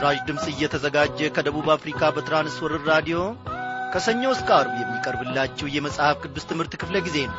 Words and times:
ይህ 0.00 0.06
ምስራች 0.06 0.26
ድምፅ 0.28 0.44
እየተዘጋጀ 0.50 1.18
ከደቡብ 1.36 1.66
አፍሪካ 1.72 2.08
በትራንስወርር 2.14 2.82
ራዲዮ 2.90 3.18
ከሰኞ 3.92 4.22
እስከ 4.34 4.48
አርብ 4.58 4.72
የሚቀርብላችሁ 4.78 5.66
የመጽሐፍ 5.72 6.16
ቅዱስ 6.22 6.44
ትምህርት 6.50 6.74
ክፍለ 6.80 6.96
ጊዜ 7.06 7.16
ነው። 7.26 7.36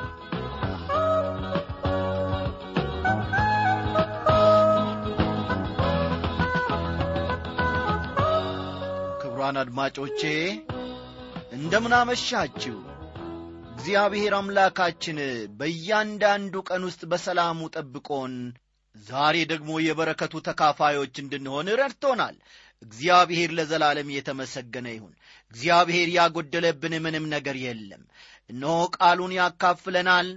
ክቡራን 9.21 9.57
አድማጮቼ 9.63 10.21
እንደምናመሻችሁ 11.57 12.77
እግዚአብሔር 13.73 14.35
አምላካችን 14.39 15.19
በእያንዳንዱ 15.59 16.55
ቀን 16.69 16.85
ውስጥ 16.89 17.03
በሰላሙ 17.13 17.71
ጠብቆን 17.77 18.35
ዛሬ 18.95 19.35
ደግሞ 19.51 19.71
የበረከቱ 19.83 20.33
ተካፋዮች 20.47 21.15
እንድንሆን 21.21 21.67
ረድቶናል። 21.79 22.35
እግዚአብሔር 22.81 23.49
ለዘላለም 23.57 24.09
የተመሰገነ 24.13 24.87
ይሁን። 24.93 25.13
እግዚአብሔር 25.51 26.09
ያጎደለብን 26.15 26.93
ምንም 27.05 27.25
ነገር 27.33 27.57
የለም። 27.65 28.03
እነሆ 28.49 28.77
ቃሉን 28.97 29.33
ያካፍለናል 29.39 30.29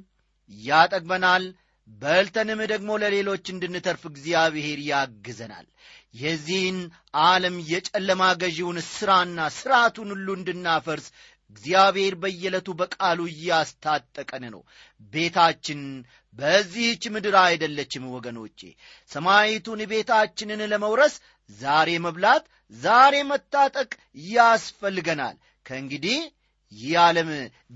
ያጠግበናል 0.51 1.45
በልተንም 1.89 2.61
ደግሞ 2.73 2.91
ለሌሎች 3.03 3.45
እንድንተርፍ 3.53 4.03
እግዚአብሔር 4.11 4.79
ያግዘናል። 4.91 5.67
የዚህን 6.15 6.79
ዓለም 7.25 7.57
የጨለማ 7.71 8.23
ገዢውን 8.43 8.79
ሥራና 8.89 9.49
ሥርዓቱን 9.57 10.11
ሁሉ 10.15 10.29
እንድናፈርስ 10.39 11.07
እግዚአብሔር 11.55 12.15
በየዕለቱ 12.23 12.69
በቃሉ 12.81 13.21
እያስታጠቀን 13.33 14.45
ነው። 14.55 14.63
ቤታችን 15.13 15.81
በዚህች 16.37 17.05
ምድር 17.15 17.37
አይደለችም 17.43 18.05
ወገኖቼ። 18.15 18.61
ሰማይቱን 19.11 19.83
ቤታችንን 19.93 20.63
ለመውረስ 20.73 21.17
ዛሬ 21.51 21.91
መብላት 22.05 22.45
ዛሬ 22.73 23.15
መታጠቅ 23.31 23.91
ያስፈልገናል። 24.33 25.37
ከእንግዲህ 25.67 26.19
ይህ 26.73 26.95
ዓለም 27.03 27.29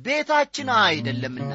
ቤታችን 0.03 0.69
አይደለምና 0.81 1.53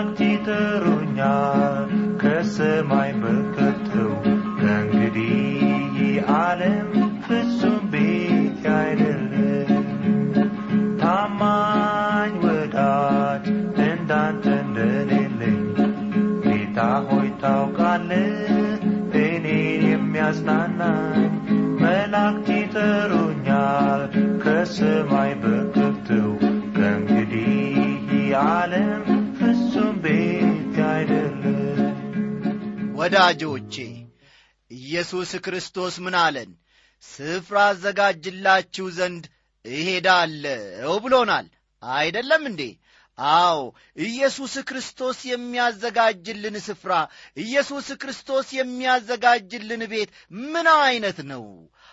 መላእክት 0.00 0.20
ይጠሩኛል 0.24 1.90
ከሰማይ 2.20 3.10
በከተው 3.22 4.12
ከእንግዲህ 4.60 6.06
ዓለም 6.36 6.88
ፍጹም 7.24 7.82
ቤት 7.92 8.29
ወዳጆቼ 33.12 33.74
ኢየሱስ 34.70 35.30
ክርስቶስ 35.44 35.94
ምን 36.04 36.14
አለን? 36.18 36.50
ስፍራ 37.04 37.56
አዘጋጅላችሁ 37.70 38.84
ዘንድ 38.98 39.24
እሄዳለሁ 39.64 40.92
ብሎናል። 41.04 41.46
አይደለም 41.82 42.42
እንዴ? 42.50 42.62
አዎ 43.18 43.58
ኢየሱስ 44.06 44.54
ክርስቶስ 44.68 45.18
የሚያዘጋጅልን 45.30 46.58
ስፍራ 46.68 46.92
ኢየሱስ 47.36 47.88
ክርስቶስ 48.02 48.46
የሚያዘጋጅልን 48.58 49.82
ቤት 49.92 50.12
ምን 50.44 50.68
አይነት 50.78 51.18
ነው? 51.32 51.44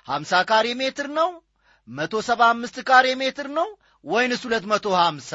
ሀምሳ 0.07 0.43
ካሬ 0.49 0.67
ሜትር 0.81 1.09
ነው? 1.19 1.31
መቶ 1.87 2.13
ሰባ 2.29 2.41
አምስት 2.53 2.77
ካሬ 2.89 3.07
ሜትር 3.23 3.49
ነው? 3.57 3.67
ወይንስ 4.05 4.43
ሁለት 4.47 4.67
መቶ 4.73 4.87
ሀምሳ 4.99 5.31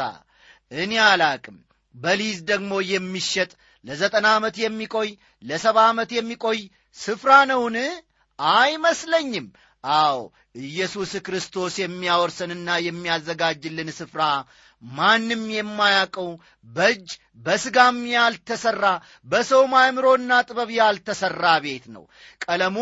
እኔ 0.70 0.92
አላቅም። 1.08 1.58
በሊዝ 1.94 2.38
ደግሞ 2.50 2.72
የሚሸጥ 2.92 3.50
ለዘጠና 3.84 4.26
ዓመት 4.38 4.56
የሚቆይ 4.64 5.08
ለሰባ 5.42 5.78
ዓመት 5.90 6.10
የሚቆይ 6.16 6.58
ስፍራ 6.98 7.30
ነውን? 7.50 7.76
አይመስለኝም 8.38 9.46
አዎ 9.84 10.18
ኢየሱስ 10.64 11.12
ክርስቶስ 11.26 11.74
የሚያወርሰንና 11.80 12.68
የሚያዘጋጅልን 12.86 13.88
ስፍራ 13.96 14.22
ማንም 14.82 15.42
የማያውቀው 15.54 16.28
በእጅ 16.68 17.10
በሥጋም 17.46 17.98
ያልተሠራ 18.12 18.86
በሰው 19.26 19.62
አእምሮና 19.80 20.40
ጥበብ 20.48 20.70
ያልተሠራ 20.76 21.44
ቤት 21.64 21.84
ነው። 21.94 22.04
ቀለሙ 22.44 22.76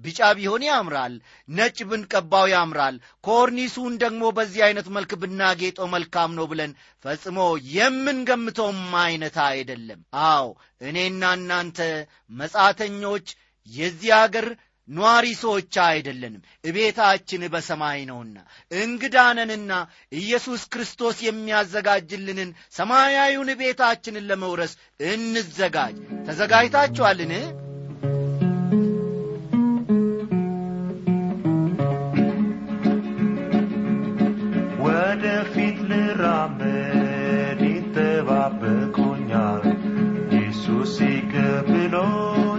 ቢጫ 0.00 0.30
ቢሆን 0.38 0.62
ያምራል 0.68 1.14
ነጭ 1.48 1.78
ብንቀባው 1.90 2.46
ያምራል 2.52 2.96
ኮርኒሱን 3.24 3.94
ደግሞ 4.02 4.32
በዚህ 4.38 4.62
አይነት 4.68 4.88
መልክ 4.96 5.12
ብናጌጠው 5.22 5.88
መልካም 5.94 6.32
ነው 6.38 6.46
ብለን 6.52 6.72
ፈጽሞ 7.04 7.38
የምንገምተውም 7.76 8.82
አይነት 9.04 9.38
አይደለም። 9.46 10.00
አዎ 10.28 10.46
እኔና 10.82 11.32
እናንተ 11.38 11.78
መጻተኞች 12.32 13.28
የዚህ 13.72 14.12
አገር 14.16 14.48
ኗሪ 14.88 15.26
ሰዎች 15.40 15.74
አይደለንም። 15.84 16.40
እቤታችን 16.64 17.42
በሰማይ 17.52 18.00
ነውና 18.10 18.36
እንግዳነንና 18.78 19.72
ኢየሱስ 20.18 20.64
ክርስቶስ 20.74 21.18
የሚያዘጋጅልንን 21.24 22.50
ሰማያዊውን 22.72 23.52
ቤታችንን 23.62 24.28
ለመውረስ 24.30 24.74
እንዘጋጅ። 25.10 25.96
ተዘጋጅታችኋልን? 26.28 27.34
ወደፊት 34.84 35.78
ልራመድ 35.90 37.60
ይጠባበቁኛል 37.68 39.64
ኢየሱስ 40.32 40.94
ይቀብሎኝ 41.06 42.53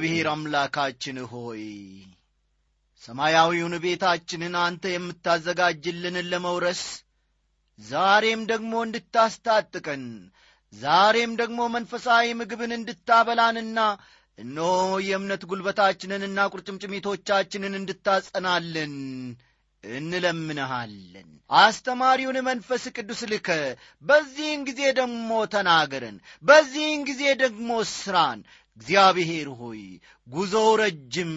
እግዚአብሔር 0.00 0.28
አምላካችን 0.30 1.16
ሆይ 1.30 1.64
ሰማያዊውን 3.02 3.74
ቤታችንን 3.82 4.54
አንተ 4.62 4.92
የምታዘጋጅልንን 4.92 6.16
ለመውረስ 6.30 6.80
ዛሬም 7.78 8.42
ደግሞ 8.52 8.72
እንድታስታጥቀን 8.86 10.04
ዛሬም 10.72 11.32
ደግሞ 11.40 11.60
መንፈሳዊ 11.76 12.32
ምግብን 12.40 12.72
እንድታበላንና 12.78 13.78
እነሆ 14.38 14.70
የእምነት 15.08 15.44
ጉልበታችንንና 15.50 16.48
ቁርጭምጭሚቶቻችንን 16.54 17.76
እንድታጸናልን 17.80 18.96
እንለምንሃለን። 19.84 21.28
አስተማሪውን 21.60 22.38
መንፈስ 22.48 22.82
ቅዱስ 22.96 23.20
ልከ 23.30 23.50
በዚህን 24.04 24.62
ጊዜ 24.68 24.80
ደግሞ 24.98 25.30
ተናገረን 25.54 26.16
በዚህን 26.44 27.02
ጊዜ 27.08 27.22
ደግሞ 27.42 27.70
ስራን 27.94 28.40
እግዚአብሔር 28.80 29.48
ሆይ 29.58 29.80
ጉዞው 30.26 30.68
ረጅም 30.80 31.32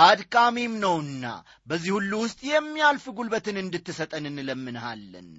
አድካሚም 0.00 0.74
ነውና 0.84 1.24
በዚህ 1.68 1.90
ሁሉ 1.96 2.12
ውስጥ 2.22 2.40
የሚያልፍ 2.48 3.06
ጉልበትን 3.18 3.58
እንድትሰጠን 3.62 4.28
እንለምንሃለን። 4.30 5.30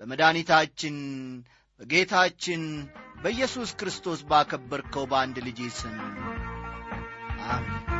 በመድኃኒታችን 0.00 0.96
በጌታችን 1.80 2.62
በኢየሱስ 3.22 3.72
ክርስቶስ 3.80 4.22
ባከበርከው 4.30 5.06
በአንድ 5.12 5.38
ልጅ 5.46 5.60
ስም 5.80 5.98
አሜን 7.48 7.93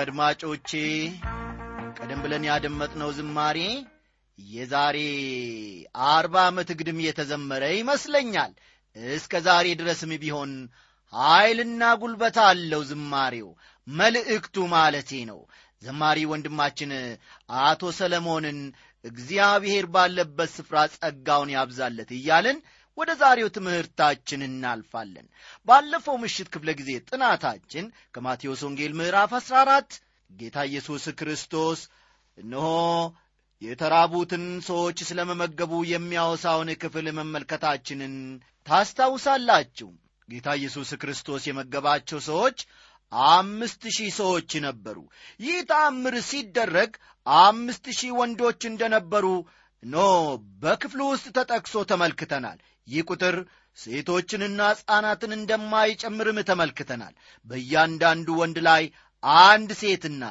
አድማጮቼ 0.00 0.70
ቀደም 1.98 2.20
ብለን 2.24 2.44
ያደመጥነው 2.48 3.10
ዝማሬ 3.16 3.58
የዛሬ 4.38 4.98
አርባ 6.10 6.34
ዓመት 6.48 6.68
ግድም 6.78 6.98
የተዘመረ 7.04 7.64
ይመስለኛል። 7.74 8.52
እስከ 9.14 9.32
ዛሬ 9.46 9.66
ድረስም 9.80 10.12
ቢሆን 10.22 10.52
ኀይልና 11.12 11.82
ጉልበት 12.02 12.36
አለው 12.46 12.82
ዝማሬው 12.90 13.48
መልእክቱ 13.86 14.56
ማለቴ 14.74 15.10
ነው። 15.30 15.40
ዘማሪ 15.82 16.18
ወንድማችን 16.30 16.90
አቶ 17.62 17.92
ሰለሞንን 17.98 18.58
እግዚአብሔር 19.04 19.86
ባለበት 19.94 20.50
ስፍራ 20.56 20.78
ጸጋውን 20.94 21.52
ያብዛለት 21.54 22.10
እያልን 22.16 22.58
ወደ 23.00 23.10
ዛሬው 23.20 23.48
ትምህርታችን 23.54 24.40
እናልፋለን። 24.46 25.26
ባለፈው 25.68 26.16
ምሽት 26.22 26.48
ክፍለ 26.54 26.70
ጊዜ 26.80 26.90
ጥናታችን 27.08 27.84
ከማቴዎስ 28.14 28.62
ወንጌል 28.66 28.92
ምዕራፍ 28.98 29.32
14 29.38 29.96
ጌታ 30.30 30.58
ኢየሱስ 30.68 31.04
ክርስቶስ 31.20 31.80
እነሆ 32.38 32.66
የተራቡትን 33.62 34.44
ሰዎች 34.68 34.98
ስለ 35.08 35.20
መመገቡ 35.30 35.72
የሚያወሳውን 35.88 36.70
ክፍል 36.82 37.06
መመልከታችንን 37.18 38.14
ታስታውሳላችሁ። 38.66 39.88
ጌታ 40.28 40.48
ኢየሱስ 40.60 40.90
ክርስቶስ 41.02 41.42
የመገባቸው 41.48 42.20
ሰዎች 42.28 42.58
አምስት 43.32 43.82
ሺህ 43.96 44.10
ሰዎች 44.18 44.50
ነበሩ። 44.66 44.98
ይህ 45.40 45.58
ተአምር 45.70 46.16
ሲደረግ 46.28 46.90
አምስት 47.26 47.86
ሺህ 47.98 48.12
ወንዶች 48.18 48.60
እንደነበሩ 48.68 49.26
ኖ 49.82 49.96
በክፍሉ 50.62 51.00
ውስጥ 51.12 51.26
ተጠቅሶ 51.36 51.82
ተመልክተናል 51.90 52.58
ይህ 52.88 53.02
ቁጥር 53.10 53.36
ሴቶችንና 53.78 54.60
ሕፃናትን 54.72 55.32
እንደማይጨምርም 55.36 56.38
ተመልክተናል። 56.48 57.14
በእያንዳንዱ 57.46 58.28
ወንድ 58.40 58.58
ላይ 58.68 58.82
አንድ 59.44 59.70
ሴትና 59.82 60.22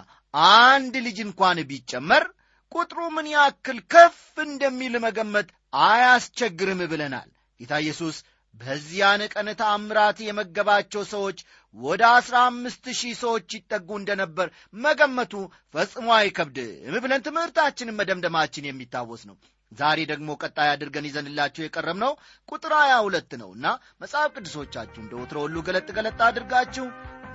አንድ 0.58 0.94
ልጅ 1.06 1.18
እንኳን 1.26 1.60
ቢጨመር 1.70 2.26
ቁጥሩ 2.72 3.00
ምን 3.16 3.28
ያክል 3.34 3.78
ከፍ 3.94 4.18
እንደሚል 4.46 4.96
መገመት 5.06 5.48
አያስቸግርም 5.84 6.82
ብለናል። 6.92 7.30
ጌታ 7.60 7.74
ኢየሱስ 7.84 8.18
በዚያን 8.56 9.22
ቀን 9.34 9.48
ተአምራት 9.60 10.18
የመገባቸው 10.22 11.04
ሰዎች 11.12 11.38
ወደ 11.76 12.02
አስራ 12.16 12.36
አምስት 12.48 12.86
ሺህ 13.00 13.14
ሰዎች 13.22 13.48
ይጠጉ 13.58 13.90
እንደነበር 14.00 14.48
መገመቱ 14.78 15.34
ፈጽሞ 15.74 16.08
አይከብድም 16.18 16.96
ብለን 17.04 17.26
ትምህርታችንን 17.28 17.98
መደምደማችን 18.00 18.68
የሚታወስ 18.70 19.24
ነው 19.30 19.38
ዛሬ 19.72 20.00
ደግሞ 20.12 20.30
ቀጣይ 20.42 20.70
አድርገን 20.72 21.08
ይዘንላችሁ 21.10 21.64
የቀረብነው 21.64 22.14
ቁጥር 22.50 22.74
ሀያ 22.80 22.94
ሁለት 23.06 23.32
ነውና 23.42 23.66
መጽሐፍ 24.02 24.32
ቅዱሶቻችሁ 24.36 25.02
እንደ 25.04 25.14
ወትሮ 25.22 25.40
ሁሉ 25.46 25.64
ገለጥ 25.68 25.88
ገለጥ 25.98 26.20
አድርጋችሁ 26.30 26.88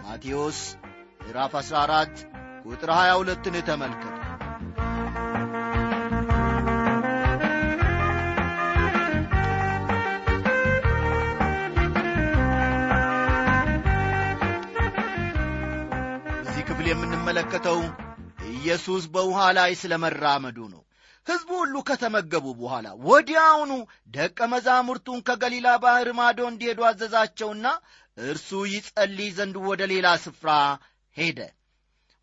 ማቴዎስ 0.04 0.60
ምዕራፍ 1.20 1.54
14 1.62 2.26
ቁጥር 2.66 2.92
22ን 2.98 3.58
ተመልከቱ። 3.70 4.24
የምንመለከተው 16.86 17.78
ኢየሱስ 18.50 19.04
በውሃ 19.12 19.38
ላይ 19.56 19.70
ስለ 19.80 19.94
መራመዱ 20.02 20.58
ነው 20.72 20.83
ሕዝቡ 21.26 21.50
ሁሉ 21.60 21.74
ከተመገቡ 21.88 22.46
በኋላ 22.58 22.86
ወዲያውኑ 23.08 23.72
ደቀ 24.14 24.38
መዛሙርቱን 24.52 25.20
ከገሊላ 25.28 25.68
ባሕር 25.84 26.08
ማዶ 26.18 26.40
እንዲሄዱ 26.50 26.80
አዘዛቸውና 26.88 27.66
እርሱ 28.18 28.48
ይጸልይ 28.72 29.30
ዘንድ 29.36 29.56
ወደ 29.68 29.82
ሌላ 29.92 30.08
ስፍራ 30.24 30.50
ሄደ። 31.16 31.38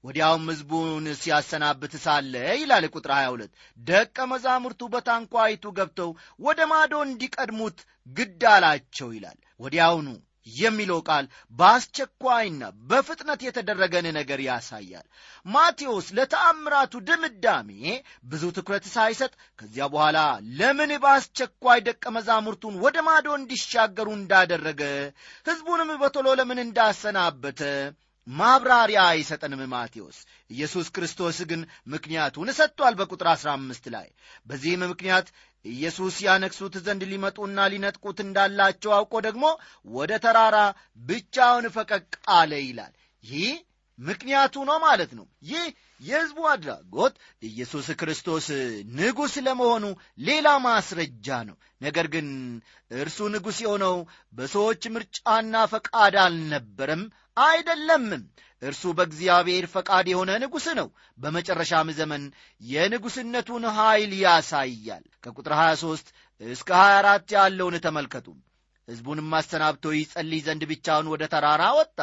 ወዲያውም 0.04 0.46
ሕዝቡን 0.52 1.06
ሲያሰናብት 1.20 1.94
ሳለ 2.04 2.32
ይላል 2.60 2.86
ቁጥር 2.94 3.12
22 3.16 3.52
ደቀ 3.80 4.26
መዛሙርቱ 4.32 4.82
በታንኳይቱ 4.94 5.74
ገብተው 5.78 6.12
ወደ 6.46 6.60
ማዶ 6.72 6.94
እንዲቀድሙት 7.08 7.80
ግድ 8.08 8.44
አላቸው 8.54 9.10
ይላል። 9.18 9.38
ወዲያውኑ 9.60 10.08
የሚለው 10.48 11.00
ቃል 11.08 11.26
በአስቸኳይና 11.54 12.62
በፍጥነት 12.90 13.42
የተደረገን 13.46 14.08
ነገር 14.18 14.40
ያሳያል። 14.48 15.06
ማቴዎስ 15.46 16.08
ለተአምራቱ 16.18 16.94
ድምዳሜ 17.08 17.70
ብዙ 18.26 18.44
ትኩረት 18.58 18.86
ሳይሰጥ 18.94 19.32
ከዚያ 19.60 19.88
በኋላ 19.94 20.20
ለምን 20.60 20.94
በአስቸኳይ 21.04 21.82
ደቀ 21.88 22.04
መዛሙርቱን 22.18 22.78
ወደ 22.84 22.98
ማዶ 23.08 23.28
እንዲሻገሩ 23.38 24.08
እንዳደረገ 24.18 24.82
ሕዝቡንም 25.46 25.92
በቶሎ 26.02 26.28
ለምን 26.40 26.62
እንዳሰናበተ 26.66 27.62
ማብራሪያ 28.28 29.02
አይሰጠንም 29.12 29.62
ማቴዎስ። 29.72 30.18
ኢየሱስ 30.50 30.88
ክርስቶስ 30.96 31.38
ግን 31.50 31.62
ምክንያቱን 31.88 32.50
ሰጥቷል 32.58 32.96
በቁጥር 33.00 33.28
15 33.34 33.90
ላይ። 33.96 34.08
በዚህም 34.48 34.84
ምክንያት 34.92 35.28
ኢየሱስ 35.66 36.16
ያነክሱት 36.26 36.76
ዘንድ 36.86 37.02
ሊመጡና 37.10 37.68
ሊነጥቁት 37.74 38.20
እንዳላቸው 38.24 38.94
አውቆ 38.98 39.14
ደግሞ 39.28 39.44
ወደ 39.92 40.12
ተራራ 40.24 40.58
ብቻውን 41.02 41.68
ፈቀቅ 41.76 42.06
አለ 42.38 42.52
ይላል። 42.64 42.94
ይህ 43.24 43.52
ምክንያቱ 44.00 44.56
ነው 44.70 44.78
ማለት 44.84 45.12
ነው። 45.18 45.26
ይህ 45.50 45.66
የሕዝቡ 46.02 46.40
አድራጎት 46.52 47.16
ኢየሱስ 47.44 47.88
ክርስቶስ 48.00 48.48
ንጉሥ 48.98 49.34
ለመሆኑ 49.48 49.84
ሌላ 50.22 50.48
ማስረጃ 50.66 51.28
ነው። 51.50 51.56
ነገር 51.82 52.08
ግን 52.14 52.28
እርሱ 52.96 53.20
ንጉሥ 53.34 53.58
የሆነው 53.66 53.96
በሰዎች 54.34 54.84
ምርጫና 54.96 55.64
ፈቃድ 55.74 56.16
አልነበረም 56.24 57.04
አይደለምም። 57.44 58.24
እርሱ 58.62 58.84
በእግዚአብሔር 58.98 59.66
ፈቃድ 59.72 60.08
የሆነ 60.10 60.32
ንጉሥ 60.42 60.66
ነው። 60.80 60.88
በመጨረሻም 61.18 61.90
ዘመን 62.00 62.24
የንጉሥነቱን 62.72 63.64
ኀይል 63.78 64.12
ያሳያል። 64.20 65.06
ከቁጥር 65.24 65.54
23 65.60 66.12
እስከ 66.42 66.70
24 66.82 67.34
ያለውን 67.38 67.78
ተመልከቱ። 67.86 68.28
ሕዝቡንም 68.88 69.34
አሰናብቶ 69.38 69.86
ይጸልይ 69.96 70.42
ዘንድ 70.46 70.64
ብቻውን 70.70 71.10
ወደ 71.12 71.24
ተራራ 71.34 71.64
ወጣ 71.78 72.00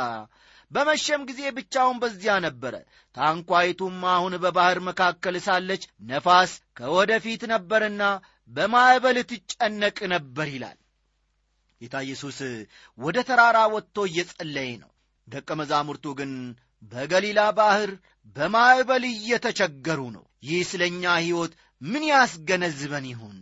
በመሸም 0.70 1.22
ጊዜ 1.28 1.40
ብቻውን 1.56 1.96
በዚያ 2.02 2.32
ነበረ። 2.46 2.74
ታንኳይቱም 3.16 3.96
አሁን 4.14 4.34
በባሕር 4.42 4.78
መካከል 4.88 5.36
ሳለች 5.46 5.82
ነፋስ 6.10 6.50
ከወደፊት 6.78 7.42
ነበርና 7.52 8.02
በማዕበል 8.50 9.18
ትጨነቅ 9.30 9.98
ነበር 10.14 10.48
ይላል። 10.54 10.78
ጌታ 11.80 11.96
ኢየሱስ 12.06 12.38
ወደ 12.98 13.18
ተራራ 13.28 13.58
ወጥቶ 13.74 14.06
እየጸለየ 14.08 14.70
ነው። 14.82 14.90
ደቀ 15.28 15.48
መዛሙርቱ 15.60 16.06
ግን 16.20 16.32
በገሊላ 16.92 17.40
ባሕር 17.58 17.90
በማዕበል 18.36 19.04
እየተቸገሩ 19.10 20.00
ነው። 20.16 20.24
ይህ 20.48 20.60
ስለ 20.70 20.82
እኛ 20.90 21.04
ሕይወት 21.20 21.52
ምን 21.82 22.02
ያስገነዝበን 22.10 23.06
ይሁን 23.10 23.38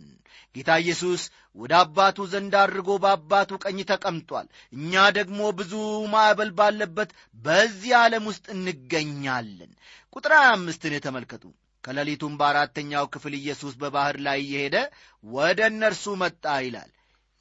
ጌታ 0.55 0.71
ኢየሱስ 0.83 1.21
ወደ 1.57 1.73
አባቱ 1.81 2.17
ዘንድ 2.31 2.53
አድርጎ 2.61 2.89
በአባቱ 3.03 3.51
ቀኝ 3.63 3.79
ተቀምጧል። 3.89 4.47
እኛ 4.73 4.93
ደግሞ 5.17 5.39
ብዙ 5.59 5.73
ማዕበል 6.13 6.51
ባለበት 6.59 7.09
በዚህ 7.37 7.93
ዓለም 8.01 8.25
ውስጥ 8.31 8.45
እንገኛለን። 8.55 9.71
ቁጥር 10.15 10.33
አምስትን 10.47 10.95
የተመልከቱ። 10.95 11.43
ከሌሊቱም 11.83 12.33
በአራተኛው 12.39 13.05
ክፍል 13.13 13.33
ኢየሱስ 13.37 13.73
በባሕር 13.81 14.17
ላይ 14.25 14.39
እየሄደ 14.45 14.77
ወደ 15.23 15.59
እነርሱ 15.71 16.15
መጣ 16.23 16.55
ይላል። 16.65 16.89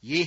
ይህ 0.04 0.26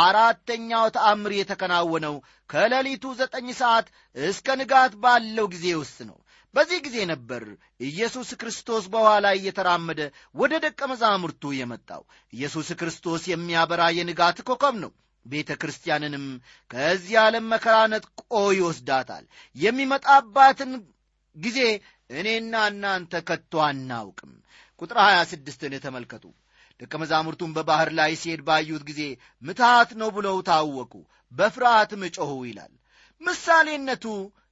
አራተኛው 0.00 0.86
ተአምር 0.94 1.32
የተከናወነው 1.36 2.14
ከሌሊቱ 2.50 3.04
ዘጠኝ 3.20 3.46
ሰዓት 3.60 3.86
እስከ 4.16 4.56
ንጋት 4.60 4.92
ባለው 5.02 5.46
ጊዜ 5.54 5.66
ውስጥ 5.80 5.98
ነው 6.08 6.18
በዚህ 6.54 6.78
ጊዜ 6.86 6.96
ነበር 7.10 7.42
ኢየሱስ 7.88 8.28
ክርስቶስ 8.40 8.84
በውኃ 8.92 9.10
ላይ 9.24 9.34
እየተራመደ 9.38 10.00
ወደ 10.34 10.52
ደቀ 10.64 10.80
መዛሙርቱ 10.92 11.52
የመጣው። 11.56 12.02
ኢየሱስ 12.32 12.68
ክርስቶስ 12.80 13.22
የሚያበራ 13.30 13.82
የንጋት 13.98 14.40
ኮከብ 14.48 14.76
ነው። 14.84 14.92
ቤተ 15.26 15.50
ክርስቲያንንም 15.62 16.24
ከዚህ 16.70 17.16
ዓለም 17.22 17.46
መከራ 17.52 17.76
ነጥቆ 17.92 18.20
ይወስዳታል። 18.58 19.24
የሚመጣባትን 19.56 20.72
ጊዜ 21.36 21.58
እኔና 22.10 22.54
እናንተ 22.70 23.14
ከቶ 23.28 23.62
አናውቅም። 23.66 24.32
ቁጥር 24.82 24.98
26ን 25.04 25.74
ተመልከቱ። 25.84 26.24
ደቀ 26.80 26.92
መዛሙርቱን 27.02 27.54
በባሕር 27.56 27.90
ላይ 27.98 28.12
ሲሄድ 28.20 28.42
ባዩት 28.46 28.82
ጊዜ 28.90 29.02
ምትሃት 29.42 29.90
ነው 30.00 30.10
ብለው 30.16 30.36
ታወቁ 30.48 30.92
በፍርሃትም 31.32 32.02
ጮኹ 32.16 32.30
ይላል። 32.46 32.72
ምሳሌነቱ 33.20 34.04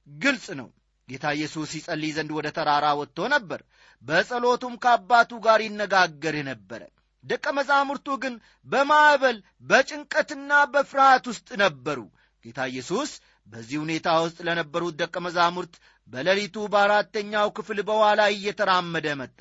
ግልጽ 0.07 0.47
ነው 0.59 0.69
ጌታ 1.09 1.25
ኢየሱስ 1.35 1.71
ይጸልይ 1.77 2.11
ዘንድ 2.15 2.31
ወደ 2.37 2.47
ተራራ 2.57 2.85
ወጥቶ 2.99 3.27
ነበር። 3.33 3.61
በጸሎቱም 4.03 4.73
ከአባቱ 4.83 5.31
ጋር 5.45 5.59
ይነጋገር 5.65 6.35
ነበረ 6.49 6.81
ደቀ 7.23 7.45
መዛሙርቱ 7.57 8.07
ግን 8.23 8.33
በማዕበል 8.67 9.37
በጭንቀትና 9.69 10.51
በፍርሃት 10.73 11.25
ውስጥ 11.31 11.49
ነበሩ። 11.63 11.99
ጌታ 12.45 12.59
ኢየሱስ 12.71 13.11
በዚህ 13.47 13.77
ሁኔታ 13.83 14.07
ውስጥ 14.23 14.37
ለነበሩት 14.47 14.95
ደቀ 15.01 15.15
መዛሙርት 15.25 15.73
በሌሊቱ 16.11 16.55
በአራተኛው 16.73 17.47
ክፍል 17.57 17.79
በኋላ 17.89 18.21
እየተራመደ 18.35 19.07
መጣ። 19.21 19.39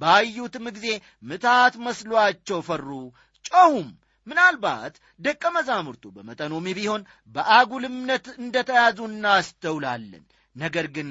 ባዩትም 0.00 0.66
ጊዜ 0.76 0.86
ምትሃት 1.22 1.74
መስሏቸው 1.86 2.60
ፈሩ 2.68 2.88
ጮኹም። 3.44 3.88
ምናልባት 4.26 4.94
ደቀ 5.20 5.42
መዛሙርቱ 5.54 6.04
በመጠኑም 6.16 6.66
ቢሆን 6.78 7.02
በአጉል 7.34 7.84
እምነት 7.90 8.26
እንደ 8.36 8.56
ተያዙ 8.68 8.98
እናስተውላለን 9.10 10.24
ነገር 10.56 10.86
ግን 10.96 11.10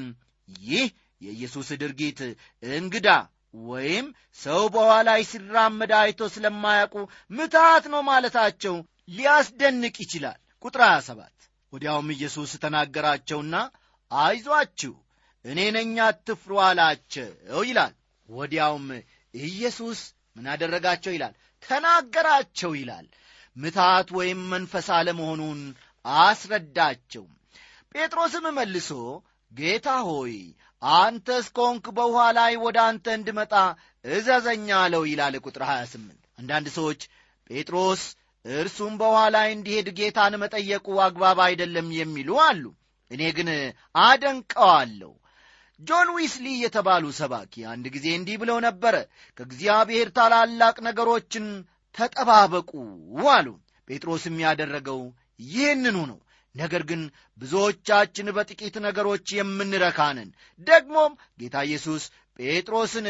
ይህ 0.66 0.88
የኢየሱስ 1.22 1.70
ድርጊት 1.82 2.20
እንግዳ 2.64 3.08
ወይም 3.70 4.06
ሰው 4.40 4.62
በኋላ 4.76 5.10
ሲራመድ 5.30 5.92
አይቶ 6.00 6.22
ስለማያውቁ 6.34 6.96
ምትሃት 7.32 7.86
ነው 7.94 8.02
ማለታቸው 8.10 8.76
ሊያስደንቅ 9.10 9.96
ይችላል። 10.04 10.40
ቁጥር 10.66 10.82
27 10.88 11.48
ወዲያውም 11.74 12.10
ኢየሱስ 12.16 12.52
ተናገራቸውና 12.64 13.56
አይዟችሁ 14.12 14.94
እኔ 15.46 15.60
ነኝ 15.76 15.92
አትፍሩ 16.06 16.52
አላቸው 16.68 17.30
ይላል። 17.70 17.94
ወዲያውም 18.30 18.88
ኢየሱስ 19.34 20.00
ምን 20.36 20.48
አደረጋቸው 20.54 21.12
ይላል? 21.16 21.34
ተናገራቸው 21.64 22.72
ይላል። 22.80 23.06
ምትሃት 23.56 24.10
ወይም 24.18 24.42
መንፈስ 24.54 24.88
አለመሆኑን 24.98 25.62
አስረዳቸው። 26.06 27.26
ጴጥሮስም 27.96 28.46
መልሶ 28.58 28.90
ጌታ 29.52 29.90
ሆይ 30.08 30.34
አንተ 30.82 31.28
እስከሆንክ 31.42 31.86
በውኃ 31.98 32.26
ላይ 32.38 32.54
ወደ 32.64 32.78
አንተ 32.90 33.06
እንድመጣ 33.18 33.54
እዘዘኛ 34.06 34.68
አለው 34.82 35.04
ይላል። 35.10 35.36
ቁጥር 35.46 35.64
28 35.68 36.28
አንዳንድ 36.40 36.68
ሰዎች 36.76 37.02
ጴጥሮስ 37.50 38.04
እርሱም 38.46 38.94
በውኃ 39.00 39.22
ላይ 39.36 39.48
እንዲሄድ 39.56 39.88
ጌታን 40.00 40.36
መጠየቁ 40.44 40.88
አግባብ 41.06 41.40
አይደለም 41.48 41.88
የሚሉ 41.98 42.30
አሉ። 42.46 42.64
እኔ 43.12 43.22
ግን 43.38 43.50
አደንቀዋለሁ። 44.04 45.12
ጆን 45.80 46.08
ዊስሊ 46.16 46.48
የተባሉ 46.62 47.06
ሰባኪ 47.20 47.54
አንድ 47.74 47.86
ጊዜ 47.96 48.08
እንዲህ 48.16 48.38
ብለው 48.42 48.58
ነበረ፣ 48.66 48.96
ከእግዚአብሔር 49.38 50.08
ታላላቅ 50.18 50.76
ነገሮችን 50.88 51.46
ተጠባበቁ 51.96 52.72
አሉ። 53.34 53.48
ጴጥሮስም 53.88 54.36
ያደረገው 54.46 55.02
ይህንኑ 55.50 55.98
ነው። 56.10 56.20
ነገር 56.60 56.84
ግን 56.90 57.02
ብዙዎቻችን 57.40 58.34
በጥቂት 58.38 58.76
ነገሮች 58.86 59.28
የምንረካንን 59.38 60.30
ደግሞም 60.68 61.12
ጌታ 61.40 61.58
ኢየሱስ 61.68 62.04
ጴጥሮስን 62.40 63.08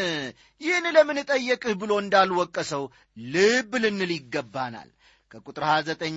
ይህን 0.61 0.85
ለምን 0.95 1.17
ጠየቅህ 1.29 1.73
ብሎ 1.81 1.91
እንዳልወቀሰው 2.03 2.83
ልብ 3.27 3.71
ልንል 3.83 4.11
ይገባናል። 4.15 4.89
ከቁጥር 5.31 5.63
29 5.67 6.15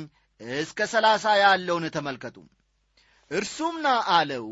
እስከ 0.60 0.86
30 0.92 1.34
ያለውን 1.42 1.84
ተመልከቱ። 1.96 2.36
እርሱም 3.30 3.76
ና 3.84 3.88
አለው። 4.14 4.46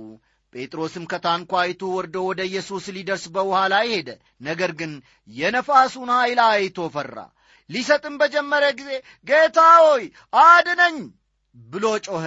ጴጥሮስም 0.54 1.04
ከታንኳይቱ 1.10 1.82
ወርዶ 1.96 2.16
ወደ 2.28 2.40
ኢየሱስ 2.48 2.84
ሊደርስ 2.96 3.24
በውኃ 3.34 3.58
ላይ 3.72 3.86
ሄደ። 3.92 4.08
ነገር 4.42 4.70
ግን 4.80 4.92
የነፋሱን 5.28 6.10
ኃይል 6.16 6.40
አይቶ 6.46 6.88
ፈራ። 6.94 7.16
ሊሰጥም 7.70 8.14
በጀመረ 8.20 8.64
ጊዜ 8.78 8.90
ጌታ 9.26 9.58
ሆይ 9.82 10.04
አድነኝ 10.42 10.96
ብሎ 11.56 11.84
ጮኸ 12.06 12.24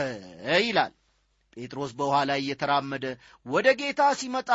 ይላል። 0.61 0.93
ጴጥሮስ 1.57 1.91
በውኃ 1.97 2.17
ላይ 2.29 2.39
እየተራመደ 2.43 3.05
ወደ 3.45 3.67
ጌታ 3.79 4.01
ሲመጣ 4.19 4.49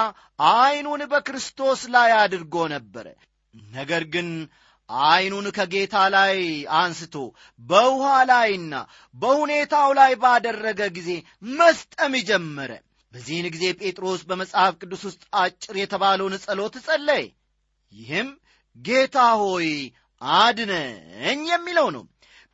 ዐይኑን 0.51 1.03
በክርስቶስ 1.13 1.81
ላይ 1.95 2.11
አድርጎ 2.23 2.55
ነበረ። 2.75 3.07
ነገር 3.73 4.03
ግን 4.15 4.29
ዐይኑን 4.89 5.47
ከጌታ 5.57 5.95
ላይ 6.15 6.37
አንስቶ 6.81 7.15
በውኃ 7.61 8.13
ላይና 8.31 8.75
በሁኔታው 9.15 9.91
ላይ 9.99 10.13
ባደረገ 10.23 10.81
ጊዜ 10.97 11.11
መስጠም 11.57 12.15
ጀመረ። 12.29 12.71
በዚህን 13.13 13.47
ጊዜ 13.55 13.65
ጴጥሮስ 13.81 14.23
በመጽሐፍ 14.29 14.73
ቅዱስ 14.81 15.03
ውስጥ 15.09 15.23
አጭር 15.43 15.77
የተባለውን 15.81 16.35
ጸሎት 16.45 16.75
ጸለየ። 16.87 17.25
ይህም 17.93 18.29
ጌታ 18.77 19.19
ሆይ 19.43 19.69
አድነኝ 20.41 21.41
የሚለው 21.53 21.89
ነው። 21.97 22.05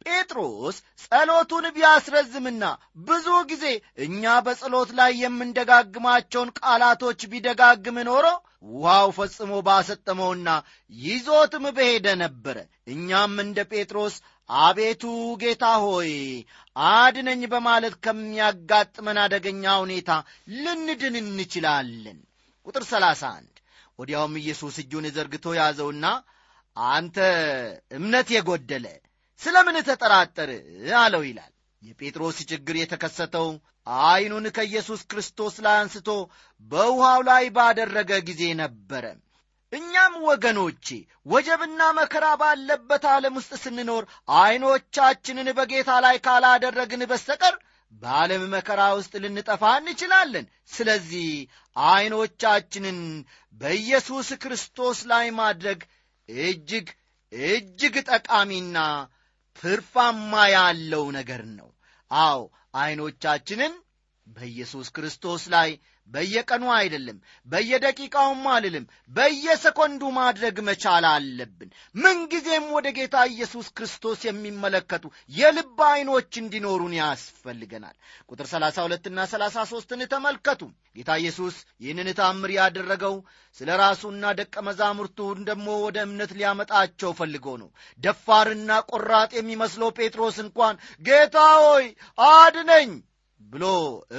ጴጥሮስ 0.06 0.76
ጸሎቱን 1.04 1.66
ቢያስረዝምና 1.76 2.64
ብዙ 3.06 3.26
ጊዜ 3.50 3.64
እኛ 4.06 4.34
በጸሎት 4.46 4.90
ላይ 4.98 5.12
የምንደጋግማቸውን 5.22 6.50
ቃላቶች 6.60 7.20
ቢደጋግም 7.32 7.98
ኖሮ 8.08 8.26
ውሃው 8.74 9.08
ፈጽሞ 9.16 9.52
ባሰጠመውና 9.66 10.48
ይዞትም 10.92 11.64
በሄደ 11.76 12.06
ነበረ። 12.22 12.56
እኛም 12.94 13.34
እንደ 13.44 13.58
ጴጥሮስ 13.72 14.14
አቤቱ 14.50 15.02
ጌታ 15.42 15.64
ሆይ 15.84 16.12
አድነኝ 16.92 17.42
በማለት 17.52 17.94
ከሚያጋጥመን 18.04 19.18
አደገኛ 19.24 19.74
ሁኔታ 19.82 20.10
ልንድን 20.58 21.16
እንችላለን። 21.22 22.18
ቁጥር 22.66 22.84
31 22.90 23.62
ወዲያውም 23.98 24.34
ኢየሱስ 24.40 24.76
እጁን 24.82 25.06
ዘርግቶ 25.16 25.54
ያዘውና 25.58 26.06
አንተ 26.76 27.16
እምነት 27.98 28.28
የጎደለ 28.34 28.86
ስለ 29.40 29.56
ምን 29.66 29.76
ተጠራጠር 29.88 30.50
አለው 30.98 31.22
ይላል። 31.28 31.52
የጴጥሮስ 31.82 32.38
ችግር 32.50 32.74
የተከሰተው 32.78 33.48
ዐይኑን 34.02 34.46
ከኢየሱስ 34.56 35.00
ክርስቶስ 35.10 35.54
ላይ 35.64 35.76
አንስቶ 35.80 36.10
በውሃው 36.70 37.20
ላይ 37.28 37.44
ባደረገ 37.56 38.10
ጊዜ 38.28 38.42
ነበረ። 38.60 39.04
እኛም 39.72 40.14
ወገኖቼ 40.28 40.86
ወጀብና 41.26 41.82
መከራ 41.98 42.26
ባለበት 42.40 43.04
ዓለም 43.12 43.34
ውስጥ 43.38 43.52
ስንኖር 43.62 44.04
ዐይኖቻችንን 44.38 45.48
በጌታ 45.58 45.90
ላይ 46.04 46.16
ካላደረግን 46.26 47.02
በስተቀር 47.10 47.54
በዓለም 47.92 48.44
መከራ 48.54 48.82
ውስጥ 48.98 49.14
ልንጠፋ 49.24 49.62
እንችላለን። 49.80 50.46
ስለዚህ 50.68 51.28
ዐይኖቻችንን 51.76 52.98
በኢየሱስ 53.60 54.28
ክርስቶስ 54.42 55.00
ላይ 55.12 55.26
ማድረግ 55.40 55.80
እጅግ 56.28 56.88
እጅግ 57.32 57.94
ጠቃሚና 58.10 58.78
ትርፋማ 59.56 60.32
ያለው 60.52 61.04
ነገር 61.10 61.42
ነው። 61.58 61.68
አዎ 62.10 62.40
ዐይኖቻችንን 62.74 63.74
በኢየሱስ 64.26 64.88
ክርስቶስ 64.88 65.42
ላይ 65.48 65.70
በየቀኑ 66.10 66.64
አይደለም፣ 66.74 67.18
በየደቂቃውም 67.48 68.42
አልልም፣ 68.52 68.84
በየሰኮንዱ 69.10 70.02
ማድረግ 70.18 70.56
መቻል 70.68 71.04
አለብን። 71.10 71.70
ምንጊዜም 71.94 72.66
ወደ 72.74 72.88
ጌታ 72.98 73.16
ኢየሱስ 73.32 73.68
ክርስቶስ 73.76 74.20
የሚመለከቱ 74.26 75.04
የልብ 75.36 75.78
ዐይኖች 75.88 76.32
እንዲኖሩን 76.42 76.94
ያስፈልገናል። 76.98 77.96
ቁጥር 78.30 78.48
32ና 78.52 79.26
33ን 79.32 80.02
ተመልከቱ። 80.14 80.62
ጌታ 80.96 81.10
ኢየሱስ 81.22 81.54
ይህንን 81.84 82.10
ታምር 82.18 82.50
ያደረገው 82.56 83.16
ስለ 83.60 83.70
ራሱና 83.80 84.34
ደቀ 84.38 84.54
መዛሙርቱን 84.66 85.40
ደግሞ 85.48 85.66
ወደ 85.84 85.98
እምነት 86.06 86.30
ሊያመጣቸው 86.38 87.10
ፈልጎ 87.18 87.46
ነው። 87.62 87.70
ደፋርና 88.00 88.70
ቆራጥ 88.90 89.30
የሚመስለው 89.36 89.90
ጴጥሮስ 89.98 90.38
እንኳን 90.44 90.76
ጌታ 91.02 91.36
ሆይ 91.64 91.86
አድነኝ 92.30 92.92
ብሎ 93.52 93.64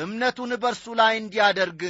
እምነቱን 0.01 0.51
በእርሱ 0.61 0.85
ላይ 0.99 1.13
እንዲያደርግ 1.21 1.81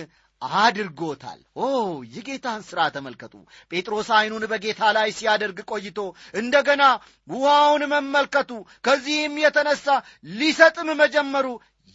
አድርጎታል። 0.60 1.40
ኦ 1.58 1.68
የጌታን 2.16 2.62
ሥራ 2.68 2.80
ተመልከቱ። 2.96 3.34
ጴጥሮስ 3.72 4.10
ዐይኑን 4.16 4.44
በጌታ 4.52 4.82
ላይ 4.98 5.10
ሲያደርግ 5.18 5.60
ቆይቶ 5.72 6.00
እንደገና 6.36 6.84
ውሃውን 7.28 7.84
መመልከቱ፣ 7.94 8.52
ከዚህም 8.86 9.36
የተነሳ 9.44 9.86
ሊሰጥም 10.34 10.90
መጀመሩ 11.02 11.48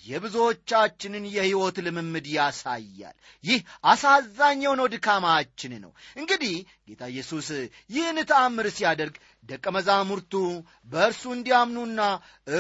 የብዙዎቻችንን 0.07 1.25
የሕይወት 1.31 1.77
ልምምድ 1.87 2.27
ያሳያል። 2.35 3.17
ይህ 3.45 3.61
አሳዛኝ 3.85 4.61
የሆነው 4.65 4.87
ድካማችን 4.95 5.73
ነው። 5.85 5.93
እንግዲህ 6.17 6.55
ጌታ 6.89 7.03
ኢየሱስ 7.13 7.49
ይህን 7.91 8.19
ተአምር 8.31 8.69
ሲያደርግ 8.77 9.17
ደቀ 9.49 9.67
መዛሙርቱ 9.77 10.35
በእርሱ 10.89 11.23
እንዲያምኑና 11.37 12.01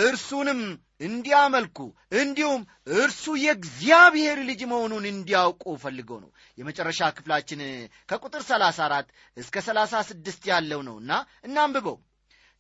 እርሱንም 0.01 0.61
እንዲያመልኩ 1.01 1.79
እንዲሁም 2.21 2.63
እርሱ 2.97 3.25
የእግዚአብሔር 3.43 4.39
ልጅ 4.49 4.61
መሆኑን 4.73 5.05
እንዲያውቁ 5.13 5.65
ፈልገው 5.83 6.19
ነው። 6.25 6.31
የመጨረሻ 6.59 7.11
ክፍላችን 7.17 7.61
ከቁጥር 8.09 8.43
34 8.49 9.11
እስከ 9.37 9.63
36 9.69 10.51
ያለው 10.53 10.83
ነውና 10.89 11.13
እናንብበው። 11.45 11.99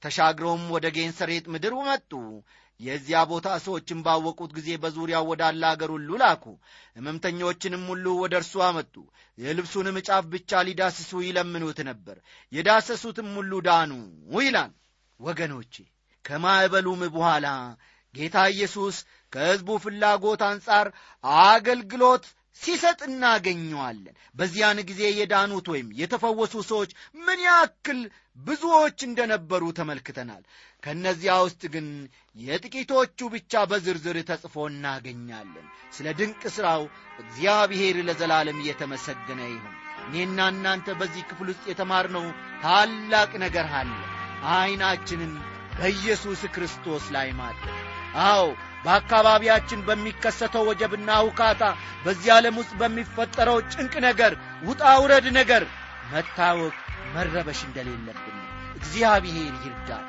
ተሻግረውም 0.02 0.62
ወደ 0.74 0.86
ጌንሰሬጥ 0.94 1.44
ምድር 1.54 1.74
መጡ። 1.82 2.12
የዚያ 2.80 3.18
ቦታ 3.30 3.48
ሰዎችን 3.64 3.98
ባወቁት 4.04 4.50
ጊዜ 4.56 4.68
በዙሪያው 4.82 5.24
ወዳለ 5.30 5.62
አገር 5.70 5.90
ሁሉ 5.94 6.10
ላኩ። 6.22 6.44
ሕመምተኞችንም 6.96 7.84
ሁሉ 7.90 8.06
ወደ 8.20 8.34
እርሱ 8.40 8.54
አመጡ። 8.66 8.94
የልብሱንም 9.38 9.96
ጫፍ 10.06 10.24
ብቻ 10.32 10.60
ሊዳስሱ 10.68 11.20
ይለምኑት 11.26 11.80
ነበር። 11.90 12.16
የዳሰሱትም 12.52 13.28
ሁሉ 13.38 13.52
ዳኑ 13.68 13.92
ይላል። 14.40 14.72
ወገኖቼ 15.20 15.74
ከማዕበሉም 16.24 17.02
በኋላ 17.14 17.46
ጌታ 18.14 18.36
ኢየሱስ 18.52 18.96
ከሕዝቡ 19.32 19.70
ፍላጎት 19.82 20.40
አንጻር 20.46 20.86
አገልግሎት 21.44 22.24
ሲሰጥ 22.56 23.00
እናገኘዋለን። 23.08 24.16
በዚያን 24.36 24.78
ጊዜ 24.88 25.02
የዳኑት 25.12 25.66
ወይም 25.72 25.88
የተፈወሱ 26.00 26.54
ሰዎች 26.70 26.90
ምን 27.20 27.40
ያክል 27.46 28.00
ብዙዎች 28.40 28.98
እንደነበሩ 29.06 29.62
ተመልክተናል። 29.78 30.42
ከእነዚያ 30.82 31.32
ውስጥ 31.46 31.62
ግን 31.74 31.86
የጥቂቶቹ 32.36 33.28
ብቻ 33.34 33.62
በዝርዝር 33.70 34.18
ተጽፎ 34.30 34.66
እናገኛለን። 34.70 35.66
ስለ 35.92 36.06
ድንቅ 36.20 36.42
ሥራው 36.56 36.82
እግዚአብሔር 37.22 37.98
ለዘላለም 38.08 38.60
እየተመሰገነ 38.62 39.40
ይሁን። 39.48 39.76
እኔና 40.06 40.40
እናንተ 40.52 40.88
በዚህ 41.00 41.22
ክፍል 41.30 41.48
ውስጥ 41.52 41.64
የተማርነው 41.70 42.26
ታላቅ 42.62 43.30
ነገር 43.44 43.68
አለ። 43.80 43.92
ዐይናችንን 44.52 45.32
በኢየሱስ 45.78 46.40
ክርስቶስ 46.54 47.04
ላይ 47.14 47.28
ማድረግ 47.38 47.76
አዎ 48.26 48.44
በአካባቢያችን 48.84 49.84
በሚከሰተው 49.88 50.64
ወጀብና 50.70 51.18
ውካታ 51.26 51.62
በዚህ 52.04 52.30
ዓለም 52.36 52.58
ውስጥ 52.60 52.72
በሚፈጠረው 52.80 53.58
ጭንቅ 53.72 53.94
ነገር 54.08 54.34
ውጣ 54.68 54.92
ውረድ 55.02 55.28
ነገር 55.38 55.64
መታወቅ 56.12 56.76
መረበሽ 57.14 57.60
እንደሌለብን 57.68 58.38
እግዚአብሔር 58.80 59.54
ይርዳል 59.64 60.08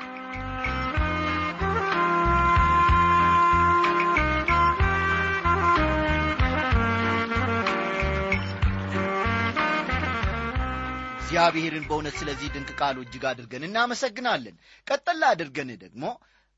እግዚአብሔርን 11.24 11.84
በእውነት 11.88 12.14
ስለዚህ 12.18 12.48
ድንቅ 12.54 12.70
ቃሉ 12.78 12.96
እጅግ 13.04 13.22
አድርገን 13.28 13.62
እናመሰግናለን። 13.66 14.56
ቀጠላ 14.86 15.22
አድርገን 15.32 15.70
ደግሞ 15.82 16.04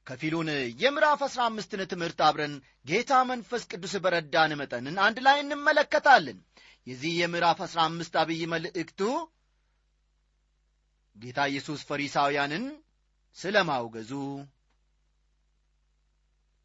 ከፊሉን 0.07 0.49
የምዕራፍ 0.81 1.21
አሥራ 1.27 1.41
አምስትን 1.51 1.81
ትምህርት 1.93 2.19
አብረን 2.27 2.55
ጌታ 2.87 3.21
መንፈስ 3.29 3.63
ቅዱስ 3.71 3.95
በረዳን 4.05 4.53
መጠንን 4.61 4.97
አንድ 5.05 5.19
ላይ 5.27 5.39
እንመለከታለን። 5.43 6.39
የዚህ 6.87 7.13
የምዕራፍ 7.21 7.61
አሥራ 7.67 7.81
አምስት 7.89 8.15
አብይ 8.23 8.43
መልእክቱ 8.53 9.01
ጌታ 11.17 11.41
ኢየሱስ 11.51 11.83
ፈሪሳውያንን 11.89 12.65
ስለ 13.37 13.57
ማውገዙ 13.69 14.11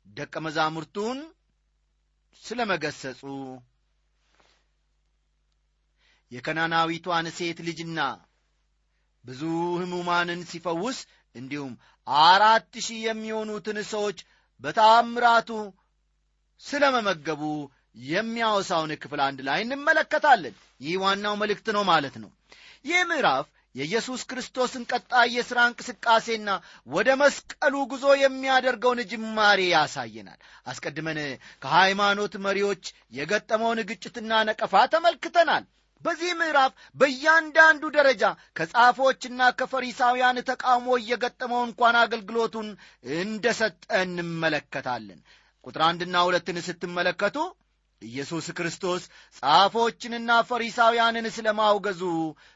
ደቀ 0.08 0.36
መዛሙርቱን 0.46 1.20
ስለ 2.42 2.60
መገሰጹ 2.72 3.22
የከናናዊቷን 6.32 7.28
ሴት 7.38 7.60
ልጅና 7.68 8.00
ብዙ 9.26 9.42
ሕሙማንን 9.80 10.42
ሲፈውስ 10.50 10.98
እንዲሁም 11.40 11.74
አራት 12.26 12.72
ሺህ 12.86 13.00
የሚሆኑትን 13.08 13.78
ሰዎች 13.92 14.20
በታምራቱ 14.62 15.50
ስለ 16.62 16.84
መመገቡ 16.96 17.44
የሚያወሳውን 18.10 18.92
ክፍል 19.04 19.22
አንድ 19.26 19.40
ላይ 19.48 19.60
እንመለከታለን። 19.66 20.56
ይህ 20.82 20.96
ዋናው 21.04 21.36
መልእክት 21.42 21.68
ነው 21.76 21.84
ማለት 21.92 22.16
ነው። 22.24 22.30
ይህ 22.86 23.00
ምዕራፍ 23.10 23.48
የኢየሱስ 23.76 24.22
ክርስቶስን 24.30 24.84
ቀጣይ 24.92 25.28
የሥራ 25.34 25.60
እንቅስቃሴና 25.70 26.50
ወደ 26.88 27.10
መስቀሉ 27.22 27.76
ጉዞ 27.92 28.06
የሚያደርገውን 28.22 29.02
ጅማሬ 29.12 29.60
ያሳየናል። 29.70 30.40
አስቀድመን 30.68 31.20
ከሃይማኖት 31.64 32.36
መሪዎች 32.46 32.84
የገጠመውን 33.18 33.82
ግጭትና 33.92 34.42
ነቀፋ 34.50 34.84
ተመልክተናል 34.94 35.66
በዚህ 36.06 36.32
ምዕራፍ 36.40 36.72
በእያንዳንዱ 36.96 37.84
ደረጃ 37.96 38.24
ከጻፎችና 38.58 39.50
ከፈሪሳውያን 39.60 40.38
ተቃውሞ 40.50 40.88
እየገጠመው 41.00 41.62
እንኳን 41.68 41.96
አገልግሎቱን 42.02 42.68
እንደ 43.18 43.46
ሰጠ 43.60 43.82
እንመለከታለን። 44.04 45.20
ቁጥር 45.64 45.82
አንድና 45.88 46.18
ሁለትን 46.28 46.60
ስትመለከቱ 46.68 47.38
ኢየሱስ 48.02 48.46
ክርስቶስ 48.58 49.04
ጻፎችንና 49.38 50.32
ፈሪሳውያንን 50.50 51.28
ስለ 51.36 51.48
ማውገዙ 51.58 52.02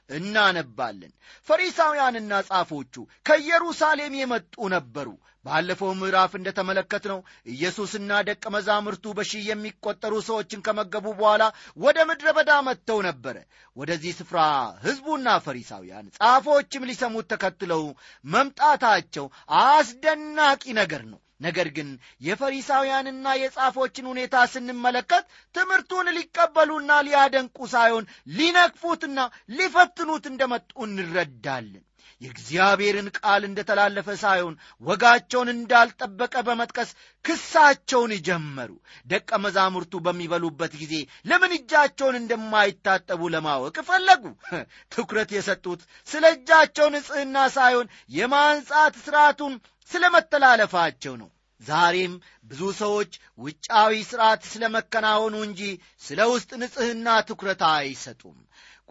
እናነባለን። 0.09 1.11
ፈሪሳውያንና 1.47 2.41
ጻፎቹ 2.49 2.95
ከኢየሩሳሌም 3.25 4.15
የመጡ 4.19 4.55
ነበሩ። 4.75 5.09
ባለፈው 5.45 5.89
ምዕራፍ 5.99 6.31
እንደ 6.37 6.49
ተመለከትነው 6.57 7.17
ኢየሱስና 7.53 8.19
ደቀ 8.27 8.43
መዛሙርቱ 8.55 9.05
በሺህ 9.17 9.41
የሚቆጠሩ 9.49 10.13
ሰዎችን 10.27 10.63
ከመገቡ 10.67 11.05
በኋላ 11.17 11.43
ወደ 11.77 11.97
ምድረ 12.09 12.27
በዳ 12.37 12.51
መጥተው 12.67 12.99
ነበረ። 13.07 13.35
ወደዚህ 13.77 14.13
ስፍራ 14.19 14.39
ሕዝቡና 14.85 15.35
ፈሪሳውያን 15.45 16.07
ጻፎችም 16.17 16.87
ሊሰሙት 16.89 17.27
ተከትለው 17.33 17.83
መምጣታቸው 18.25 19.27
አስደናቂ 19.63 20.63
ነገር 20.79 21.03
ነው 21.11 21.19
ነገር 21.39 21.67
ግን 21.77 21.87
የፈሪሳውያንና 22.27 23.27
የጻፎችን 23.39 24.09
ሁኔታ 24.11 24.43
ስንመለከት 24.53 25.23
ትምህርቱን 25.55 26.09
ሊቀበሉና 26.17 26.91
ሊያደንቁ 27.07 27.67
ሳይሆን 27.73 28.05
ሊነቅፉትና 28.37 29.19
ሊፈትኑት 29.57 30.27
እንደመጡ 30.31 30.71
እንረዳለን 30.87 31.83
የእግዚአብሔርን 32.23 33.07
ቃል 33.17 33.41
እንደተላለፈ 33.47 34.07
ሳይሆን 34.21 34.55
ወጋቸውን 34.83 35.49
እንዳልጠበቀ 35.53 36.35
በመጥቀስ 36.47 36.89
ክሳቸውን 37.25 38.11
ጀመሩ። 38.27 38.71
ደቀ 39.07 39.39
መዛሙርቱ 39.43 40.01
በሚበሉበት 40.05 40.73
ጊዜ 40.81 40.93
ለምን 41.25 41.53
እጃቸውን 41.57 42.17
እንደማይታጠቡ 42.21 43.21
ለማወቅ 43.35 43.75
ፈለጉ? 43.89 44.23
ትኩረት 44.93 45.31
የሰጡት 45.35 45.81
ስለ 46.07 46.23
እጃቸው 46.35 46.89
ንጽሕና 46.95 47.37
ሳይሆን 47.55 47.87
የማንጻት 48.17 48.95
ሥርዓቱን 49.05 49.55
ስለ 49.91 50.03
መተላለፋቸው 50.13 51.15
ነው። 51.21 51.29
ዛሬም 51.61 52.13
ብዙ 52.45 52.61
ሰዎች 52.79 53.11
ውጫዊ 53.39 53.93
ሥርዓት 54.09 54.41
ስለ 54.51 54.63
መከናወኑ 54.73 55.35
እንጂ 55.45 55.61
ስለ 56.01 56.19
ውስጥ 56.31 56.51
ንጽሕና 56.61 57.07
ትኩረት 57.27 57.61
አይሰጡም 57.69 58.37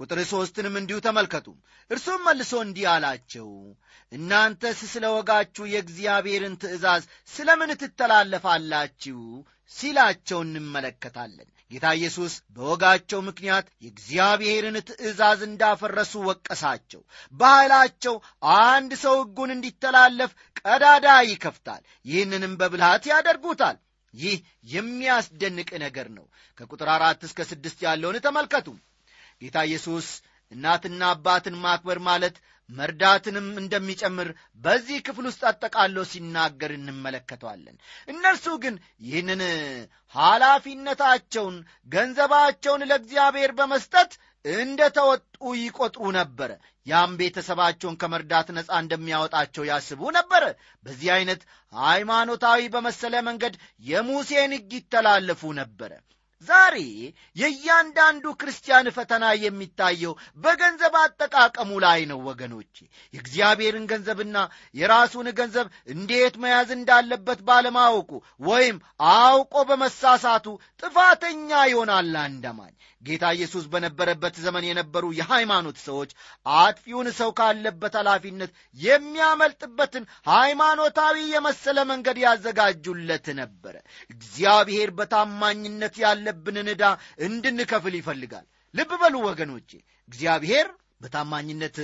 ቁጥር 0.02 0.18
ሦስትንም 0.30 0.74
እንዲሁ 0.78 0.98
ተመልከቱ። 1.00 1.46
እርሱም 1.90 2.20
መልሶ 2.26 2.52
እንዲህ 2.64 2.86
አላቸው 2.92 3.48
እናንተስ 4.12 4.80
ስለ 4.92 5.04
ወጋችሁ 5.14 5.64
የእግዚአብሔርን 5.68 6.54
ትእዛዝ 6.62 7.02
ስለ 7.28 7.48
ምን 7.60 7.70
ትተላለፋላችሁ? 7.82 9.18
ሲላቸው 9.72 10.38
እንመለከታለን። 10.44 11.48
ጌታ 11.70 11.86
ኢየሱስ 11.98 12.32
በወጋቸው 12.54 13.20
ምክንያት 13.28 13.66
የእግዚአብሔርን 13.84 14.76
ትእዛዝ 14.88 15.40
እንዳፈረሱ 15.46 16.12
ወቀሳቸው። 16.28 17.00
ባህላቸው 17.34 18.16
አንድ 18.64 18.92
ሰው 19.04 19.16
ሕጉን 19.22 19.54
እንዲተላለፍ 19.54 20.32
ቀዳዳ 20.60 21.06
ይከፍታል። 21.30 21.82
ይህንንም 22.06 22.54
በብልሃት 22.60 23.06
ያደርጉታል። 23.12 23.78
ይህ 24.14 24.36
የሚያስደንቅ 24.72 25.70
ነገር 25.84 26.08
ነው። 26.16 26.26
ከቁጥር 26.58 26.88
አራት 26.94 27.20
እስከ 27.24 27.40
ስድስት 27.50 27.78
ያለውን 27.86 28.18
ተመልከቱ 28.26 28.68
ጌታ 29.42 29.58
ኢየሱስ 29.68 30.08
እናትና 30.52 31.02
አባትን 31.12 31.54
ማክበር 31.62 31.98
ማለት 32.08 32.34
መርዳትንም 32.70 33.46
እንደሚጨምር 33.60 34.28
በዚህ 34.60 34.98
ክፍል 35.06 35.24
ውስጥ 35.28 35.42
አጠቃሎ 35.50 36.04
ሲናገር 36.10 36.70
እንመለከተዋለን። 36.76 37.76
እነርሱ 38.08 38.46
ግን 38.62 38.74
ይህንን 39.06 39.42
ኃላፊነታቸውን 40.14 41.56
ገንዘባቸውን 41.88 42.86
ለእግዚአብሔር 42.90 43.52
በመስጠት 43.58 44.12
እንደ 44.44 44.80
ተወጡ 44.96 45.34
ይቆጥሩ 45.58 46.04
ነበረ። 46.18 46.50
ያም 46.86 47.12
ቤተሰባቸውን 47.18 47.98
ከመርዳት 48.00 48.48
ነፃ 48.56 48.70
እንደሚያወጣቸው 48.82 49.66
ያስቡ 49.70 50.00
ነበረ። 50.18 50.44
በዚህ 50.86 51.10
ዐይነት 51.16 51.42
ሃይማኖታዊ 51.72 52.62
በመሰለ 52.74 53.14
መንገድ 53.28 53.54
የሙሴን 53.84 54.54
ሕግ 54.56 54.72
ይተላለፉ 54.78 55.52
ነበረ 55.60 55.92
ዛሬ 56.48 56.76
የእያንዳንዱ 57.36 58.24
ክርስቲያን 58.40 58.86
ፈተና 58.96 59.24
የሚታየው 59.42 60.14
በገንዘብ 60.44 60.94
አጠቃቀሙ 61.02 61.70
ላይ 61.84 62.00
ነው 62.10 62.20
ወገኖቼ። 62.28 62.76
የእግዚአብሔርን 63.14 63.88
ገንዘብና 63.92 64.36
የራሱን 64.74 65.28
ገንዘብ 65.40 65.66
እንዴት 65.94 66.36
መያዝ 66.44 66.70
እንዳለበት 66.78 67.42
ባለማወቁ 67.48 68.10
ወይም 68.44 68.78
አውቆ 69.12 69.54
በመሳሳቱ 69.68 70.46
ጥፋተኛ 70.82 71.50
ይሆናል 71.70 72.14
አንደማኝ 72.22 72.74
ጌታ 73.02 73.24
ኢየሱስ 73.36 73.64
በነበረበት 73.70 74.34
ዘመን 74.42 74.64
የነበሩ 74.66 75.04
የሃይማኖት 75.16 75.78
ሰዎች 75.86 76.10
አጥፊውን 76.56 77.08
ሰው 77.16 77.30
ካለበት 77.38 77.94
ኃላፊነት 78.00 78.50
የሚያመልጥበትን 78.78 80.04
ሃይማኖታዊ 80.28 81.16
የመሰለ 81.32 81.78
መንገድ 81.90 82.18
ያዘጋጁለት 82.24 83.26
ነበረ። 83.40 83.74
እግዚአብሔር 84.10 84.90
በታማኝነት 84.98 85.96
ያለብንን 86.32 86.68
ዕዳ 86.72 86.84
እንድንከፍል 87.26 87.94
ይፈልጋል። 87.98 88.44
ልብ 88.74 88.90
በሉ 89.00 89.14
ወገኖቼ 89.26 89.70
እግዚአብሔር 90.08 90.66
በታማኝነት 91.02 91.76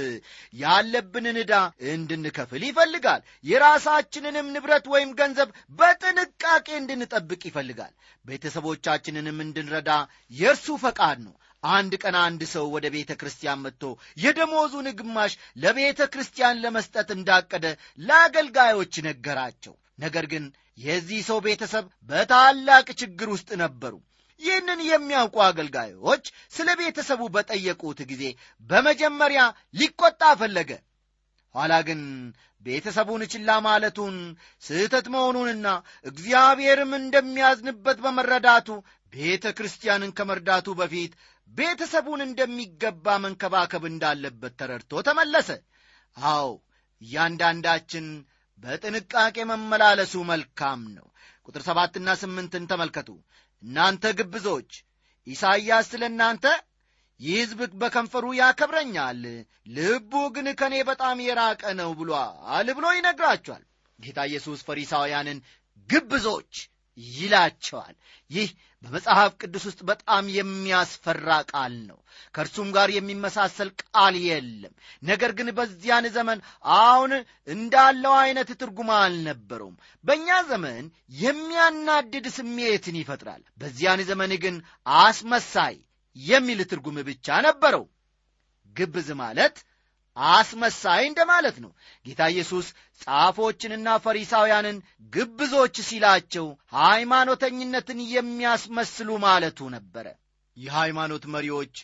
ያለብንን 0.54 1.37
ዕዳ 1.42 1.54
እንድንከፍል 1.92 2.62
ይፈልጋል። 2.66 3.20
የራሳችንንም 3.44 4.46
ንብረት 4.54 4.87
ወይም 4.92 5.11
ገንዘብ 5.20 5.48
በጥንቃቄ 5.78 6.66
እንድንጠብቅ 6.80 7.40
ይፈልጋል። 7.48 7.92
ቤተሰቦቻችንንም 8.24 9.38
እንድንረዳ 9.46 9.90
የእርሱ 10.34 10.78
ፈቃድ 10.84 11.18
ነው። 11.26 11.34
አንድ 11.62 11.92
ቀን 12.02 12.16
አንድ 12.22 12.42
ሰው 12.54 12.66
ወደ 12.74 12.87
ቤተ 12.94 13.12
ክርስቲያን 13.20 13.62
መጥቶ 13.64 13.84
የደሞዙን 14.22 14.88
ግማሽ 14.98 15.32
ለቤተ 15.58 16.00
ክርስቲያን 16.12 16.61
ለመስጠት 16.64 17.08
እንዳቀደ 17.16 17.66
ለአገልጋዮች 18.00 18.94
ነገራቸው። 19.08 19.74
ነገር 19.98 20.26
ግን 20.32 20.44
የዚህ 20.78 21.20
ሰው 21.28 21.38
ቤተሰብ 21.46 21.87
በታላቅ 22.08 22.87
ችግር 23.00 23.28
ውስጥ 23.34 23.50
ነበሩ 23.62 23.94
ይህንን 24.40 24.81
የሚያውቁ 24.88 25.37
አገልጋዮች 25.46 26.24
ስለ 26.57 26.68
ቤተሰቡ 26.81 27.22
በጠየቁት 27.35 28.01
ጊዜ 28.11 28.24
በመጀመሪያ 28.70 29.40
ሊቆጣ 29.74 30.22
ፈለገ። 30.40 30.70
ኋላ 31.55 31.74
ግን 31.88 32.01
ቤተሰቡን 32.66 33.22
ችላ 33.33 33.51
ማለቱን 33.66 34.16
ስህተት 34.62 35.07
መሆኑንና 35.14 35.66
እግዚአብሔርም 36.05 36.92
እንደሚያዝንበት 36.98 37.98
በመረዳቱ 38.05 38.68
ቤተ 39.12 39.46
ክርስቲያንን 39.59 40.11
ከመርዳቱ 40.18 40.68
በፊት 40.81 41.12
ቤተሰቡን 41.53 42.20
እንደሚገባ 42.27 43.07
መንከባከብ 43.24 43.85
እንዳለበት 43.90 44.55
ተረድቶ 44.61 45.03
ተመለሰ። 45.09 45.51
አዎ 46.16 46.48
እያንዳንዳችን 47.03 48.07
በጥንቃቄ 48.62 49.37
መመላለሱ 49.51 50.14
መልካም 50.31 50.81
ነው። 50.96 51.07
ቁጥር 51.48 51.62
ሰባትና 51.68 52.09
ስምንትን 52.22 52.64
ተመልከቱ 52.70 53.11
እናንተ 53.62 54.04
ግብዞች! 54.18 54.70
ኢሳይያስ 55.26 55.86
ስለ 55.92 56.02
እናንተ 56.10 56.44
ይህ 57.20 57.36
ሕዝብ 57.40 57.60
በከንፈሩ 57.80 58.24
ያከብረኛል 58.38 59.22
ልቡ 59.76 60.12
ግን 60.34 60.48
ከእኔ 60.60 60.74
በጣም 60.90 61.16
የራቀ 61.24 61.62
ነው 61.80 61.90
ብሏል 62.00 62.68
ብሎ 62.76 62.86
ይነግራቸዋል። 62.96 63.64
ጌታ 63.98 64.18
ኢየሱስ 64.30 64.60
ፈሪሳውያንን 64.66 65.38
ግብዞች 65.88 66.52
ይላቸዋል። 67.12 67.94
ይህ 68.30 68.48
በመጽሐፍ 68.84 69.32
ቅዱስ 69.40 69.64
ውስጥ 69.68 69.80
በጣም 69.84 70.24
የሚያስፈራ 70.30 71.28
ቃል 71.52 71.74
ነው። 71.88 71.98
ከእርሱም 72.34 72.68
ጋር 72.72 72.88
የሚመሳሰል 72.90 73.70
ቃል 73.82 74.14
የለም። 74.24 74.74
ነገር 75.02 75.30
ግን 75.38 75.48
በዚያን 75.58 76.06
ዘመን 76.16 76.38
አሁን 76.78 77.12
እንዳለው 77.48 78.14
አይነት 78.18 78.50
ትርጉም 78.61 78.90
አልነበረውም። 78.98 79.76
በእኛ 80.04 80.38
ዘመን 80.50 80.84
የሚያናድድ 81.22 82.26
ስሜትን 82.37 82.98
ይፈጥራል። 83.00 83.42
በዚያን 83.58 84.02
ዘመን 84.11 84.34
ግን 84.44 84.56
አስመሳይ 85.00 85.76
የሚል 86.16 86.62
ትርጉም 86.70 86.98
ብቻ 87.08 87.40
ነበረው። 87.46 87.87
ግብዝ 88.76 89.08
ማለት 89.20 89.56
አስመሳይ 90.28 91.02
እንደማለት 91.09 91.57
ነው። 91.64 91.70
ጌታ 92.07 92.20
ኢየሱስ 92.33 92.66
ጻፎችንና 93.02 93.88
ፈሪሳውያንን 94.04 94.78
ግብዞች 95.12 95.76
ሲላቸው 95.88 96.46
ሃይማኖተኝነትን 96.78 98.00
የሚያስመስሉ 98.14 99.11
ማለቱ 99.24 99.68
ነበረ። 99.76 100.07
የሃይማኖት 100.57 101.24
መሪዎች 101.35 101.74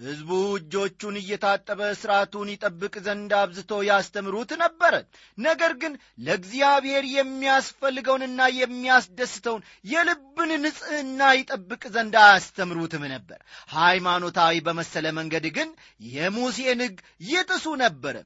ሕዝቡ 0.00 0.30
እጆቹን 0.56 1.16
እየታጠበ 1.20 1.80
ሥርዓቱን 1.98 2.48
ይጠብቅ 2.52 2.94
ዘንድ 3.06 3.32
አብዝቶ 3.38 3.80
ያስተምሩት 3.88 4.52
ነበረ። 4.62 4.94
ነገር 5.38 5.72
ግን 5.82 5.92
ለእግዚአብሔር 6.26 7.04
የሚያስፈልገውን 7.14 8.22
የሚያስደስተውን 8.60 9.62
የልብን 9.92 10.52
ንጽሕና 10.64 11.30
ይጠብቅ 11.38 11.82
ዘንድ 11.94 12.16
አያስተምሩትም 12.22 13.04
ነበር። 13.14 13.40
ሃይማኖታዊ 13.74 14.62
በመሰለ 14.68 15.06
መንገድ 15.18 15.46
ግን 15.58 15.68
የሙሴን 16.10 16.82
ሕግ 16.86 16.96
ይጥሱ 17.28 17.66
ነበረ። 17.84 18.16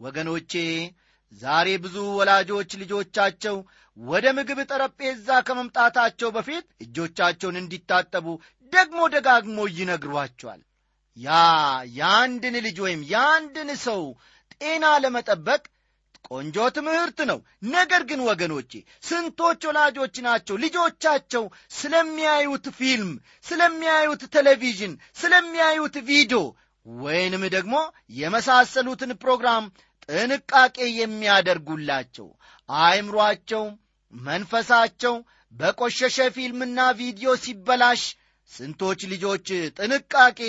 ወገኖቼ 0.00 0.52
ዛሬ 1.32 1.68
ብዙ 1.82 1.96
ወላጆች 2.16 2.70
ልጆቻቸው 2.80 3.56
ወደ 3.96 4.26
ምግብ 4.36 4.58
ጠረጴዛ 4.70 5.28
ከመምጣታቸው 5.46 6.28
በፊት 6.36 6.66
እጆቻቸውን 6.84 7.56
እንዲታጠቡ 7.60 8.26
ደግሞ 8.72 9.00
ደጋግሞ 9.14 9.58
ይነግሯቸዋል 9.78 10.60
ያ 11.16 11.30
የአንድን 11.96 12.56
ልጅ 12.66 12.76
ወይም 12.84 13.00
የአንድን 13.10 13.70
ሰው 13.84 14.02
ጤና 14.56 14.84
ለመጠበቅ 15.04 15.62
ቆንጆ 16.28 16.56
ትምህርት 16.76 17.18
ነው። 17.30 17.38
ነገር 17.72 18.02
ግን 18.10 18.20
ወገኖቼ 18.28 18.72
ስንቶች 19.02 19.60
ወላጆች 19.68 20.14
ናቸው 20.26 20.56
ልጆቻቸው 20.64 21.44
ስለሚያዩት 21.78 22.66
ፊልም 22.78 23.10
ስለሚያዩት 23.46 24.22
ቴሌቪዥን 24.36 24.92
ስለሚያዩት 25.22 25.96
ቪዲዮ 26.10 26.40
ወይንም 26.86 27.42
ደግሞ 27.56 27.74
የመሳሰሉትን 28.20 29.12
ፕሮግራም 29.22 29.66
ጥንቃቄ 30.06 30.76
የሚያደርጉላቸው 31.00 32.28
አእምሯቸው 32.68 33.64
መንፈሳቸው 34.12 35.14
በቆሸሸ 35.54 36.18
ፊልምና 36.36 36.80
ቪዲዮ 37.00 37.30
ሲበላሽ 37.44 38.02
ስንቶች 38.50 39.00
ልጆች 39.12 39.48
ጥንቃቄ 39.78 40.40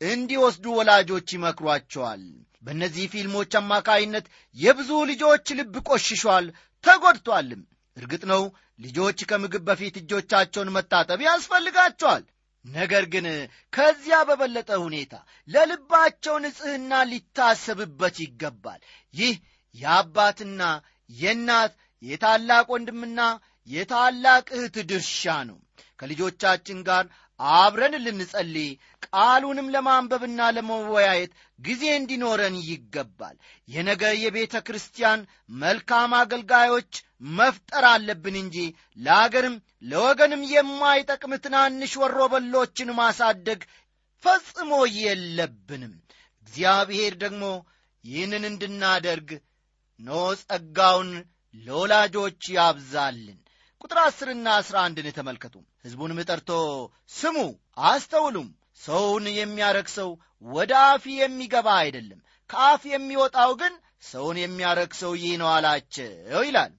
እንዲወስዱ 0.00 0.64
ወላጆች 0.78 1.28
ይመክሯቸዋል። 1.34 2.22
በእነዚህ 2.64 3.04
ፊልሞች 3.12 3.52
አማካይነት 3.60 4.26
የብዙ 4.56 4.90
ልጆች 5.10 5.46
ልብ 5.58 5.74
ቆሽሿል 5.88 6.46
ተጎድቷልም 6.84 7.62
እርግጥ 7.96 8.22
ነው 8.32 8.42
ልጆች 8.80 9.18
ከምግብ 9.30 9.64
በፊት 9.68 9.94
እጆቻቸውን 10.00 10.72
መታጠብ 10.76 11.20
ያስፈልጋቸዋል። 11.26 12.24
ነገር 12.64 13.04
ግን 13.12 13.26
ከዚያ 13.72 14.16
በበለጠ 14.28 14.70
ሁኔታ 14.84 15.12
ለልባቸው 15.48 16.34
ንጽሕና 16.44 16.92
ሊታሰብበት 17.10 18.16
ይገባል። 18.24 18.80
ይህ 19.14 19.34
የአባትና 19.74 20.62
የእናት 21.10 21.72
የታላቅ 22.02 22.66
ወንድምና 22.74 23.20
የታላቅ 23.68 24.46
እህት 24.58 24.76
ድርሻ 24.90 25.22
ነው። 25.48 25.58
ከልጆቻችን 25.98 26.78
ጋር 26.88 27.04
አብረን 27.54 27.94
ልንጸልይ 28.04 28.70
ቃሉንም 29.06 29.68
ለማንበብና 29.74 30.40
ለመወያየት 30.56 31.32
ጊዜ 31.58 31.82
እንዲኖረን 31.96 32.56
ይገባል። 32.68 33.36
የነገ 33.68 34.02
የቤተ 34.22 34.54
ክርስቲያን 34.66 35.20
መልካም 35.62 36.12
አገልጋዮች 36.20 36.92
መፍጠር 37.34 37.84
አለብን 37.90 38.36
እንጂ 38.42 38.56
ለአገርም 38.98 39.56
ለወገንም 39.84 40.42
የማይጠቅም 40.52 41.34
ትናንሽ 41.44 41.94
ወሮበሎችን 42.02 42.90
ማሳደግ 43.00 43.60
ፈጽሞ 44.24 44.72
የለብንም። 44.98 45.94
እግዚአብሔር 46.46 47.14
ደግሞ 47.22 47.44
ይህንን 48.04 48.44
እንድናደርግ 48.48 49.30
ኖ 50.00 50.10
ጸጋውን 50.42 51.10
ለወላጆች 51.54 52.42
ያብዛልን 52.56 53.38
ቁጥር 53.82 53.98
አስርና 54.02 54.48
አስራ 54.58 54.76
አንድን 54.86 55.06
ተመልከቱ 55.16 55.54
ሕዝቡንም 55.84 56.18
ጠርቶ 56.26 56.50
ስሙ 57.12 57.36
አስተውሉም። 57.88 58.48
ሰውን 58.80 59.24
የሚያረክሰው 59.36 60.10
ወደ 60.46 60.72
አፍ 60.86 61.04
የሚገባ 61.14 61.68
አይደለም 61.80 62.20
ከአፍ 62.50 62.82
የሚወጣው 62.92 63.50
ግን 63.60 63.74
ሰውን 64.10 64.36
የሚያረክሰው 64.40 65.12
ይህ 65.20 65.32
ነው 65.40 65.48
አላቸው 65.54 66.42
ይላል። 66.46 66.72